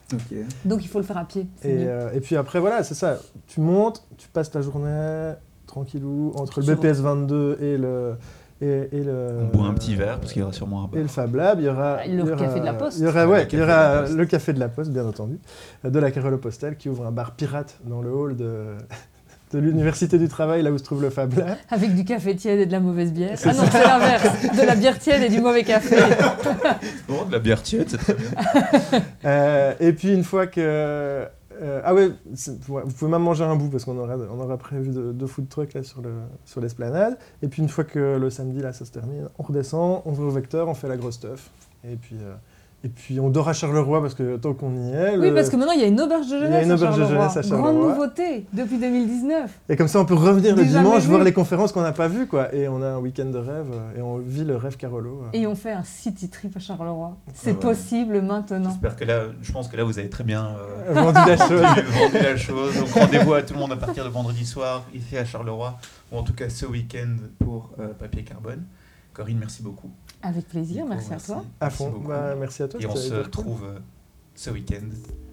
[0.65, 1.43] Donc il faut le faire à pied.
[1.65, 3.19] Et, euh, et puis après, voilà, c'est ça.
[3.49, 5.33] Tu montes, tu passes ta journée
[5.67, 8.15] tranquillou entre le BPS 22 et le.
[8.63, 10.91] Et, et le On boit un petit verre parce qu'il y aura sûrement un Et
[10.97, 11.03] bar.
[11.03, 11.99] le Fab Lab, il y aura.
[12.01, 12.99] Ah, le il y aura- café de la Poste.
[12.99, 14.17] Il y aura, Le ouais, café il y de la aura Poste.
[14.17, 15.39] le café de la Poste, bien entendu,
[15.85, 18.75] de la Carole Postal qui ouvre un bar pirate dans le hall de,
[19.53, 21.57] de l'Université du Travail, là où se trouve le Fab Lab.
[21.71, 23.39] Avec du café tiède et de la mauvaise bière.
[23.45, 24.29] Ah non, c'est l'inverse.
[24.61, 25.97] De la bière tiède et du mauvais café.
[27.09, 29.01] Bon, de la bière tiède, c'est très bien.
[29.25, 31.25] Euh, et puis une fois que.
[31.61, 35.13] Euh, ah ouais, vous pouvez même manger un bout parce qu'on aura, on prévu de,
[35.13, 36.13] de food truck là sur, le,
[36.45, 37.19] sur l'esplanade.
[37.43, 40.25] Et puis une fois que le samedi là ça se termine, on redescend, on va
[40.25, 41.51] au vecteur, on fait la grosse stuff.
[41.85, 42.35] Et puis, euh,
[42.83, 45.19] et puis on dort à Charleroi parce que tant qu'on y est.
[45.19, 46.71] Oui, parce que maintenant il y a une auberge de Il y a jeunesse, une
[46.71, 47.29] à auberge de Charleroi.
[47.29, 47.89] jeunesse à Grande Charleroi.
[47.91, 49.61] nouveauté depuis 2019.
[49.69, 52.27] Et comme ça on peut revenir le dimanche voir les conférences qu'on n'a pas vues
[52.27, 52.55] quoi.
[52.55, 55.25] Et on a un week-end de rêve euh, et on vit le rêve Carolo.
[55.25, 55.29] euh.
[55.39, 57.17] Et on fait un city trip à Charleroi.
[57.35, 57.57] C'est ouais.
[57.59, 58.71] possible maintenant.
[58.71, 60.49] J'espère que là, je pense que là, vous avez très bien
[60.89, 61.61] euh, Vendu la chose.
[61.61, 62.79] vendu la chose.
[62.79, 65.77] Donc rendez-vous à tout le monde à partir de vendredi soir ici à Charleroi,
[66.13, 68.65] ou en tout cas ce week-end pour euh, Papier Carbone.
[69.13, 69.91] Corinne, merci beaucoup.
[70.23, 71.45] Avec plaisir, merci à toi.
[71.61, 71.91] À Merci fond.
[71.91, 72.09] beaucoup.
[72.09, 72.81] Bah, merci à toi.
[72.81, 73.19] Et on se cool.
[73.23, 73.79] retrouve euh,
[74.35, 74.85] ce week-end.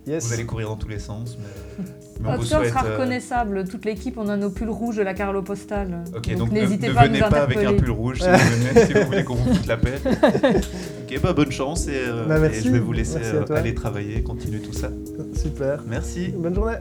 [0.05, 0.25] Yes.
[0.25, 1.83] Vous allez courir dans tous les sens, mais,
[2.21, 2.69] mais on En vous tout cas, on souhaite.
[2.73, 3.67] sera euh, reconnaissable.
[3.67, 6.05] Toute l'équipe, on a nos pulls rouges de la Carlo Postale.
[6.15, 8.37] Ok, donc, n'hésitez ne pas à venez nous pas avec un pull rouge si vous,
[8.37, 9.95] venez, si vous voulez qu'on vous foute la paix.
[10.05, 12.59] ok, bah bonne chance et, euh, Bah, merci.
[12.59, 14.89] et je vais vous laisser Merci aller travailler, continuer tout ça.
[15.35, 15.83] Super.
[15.85, 16.29] Merci.
[16.29, 16.75] Bonne journée.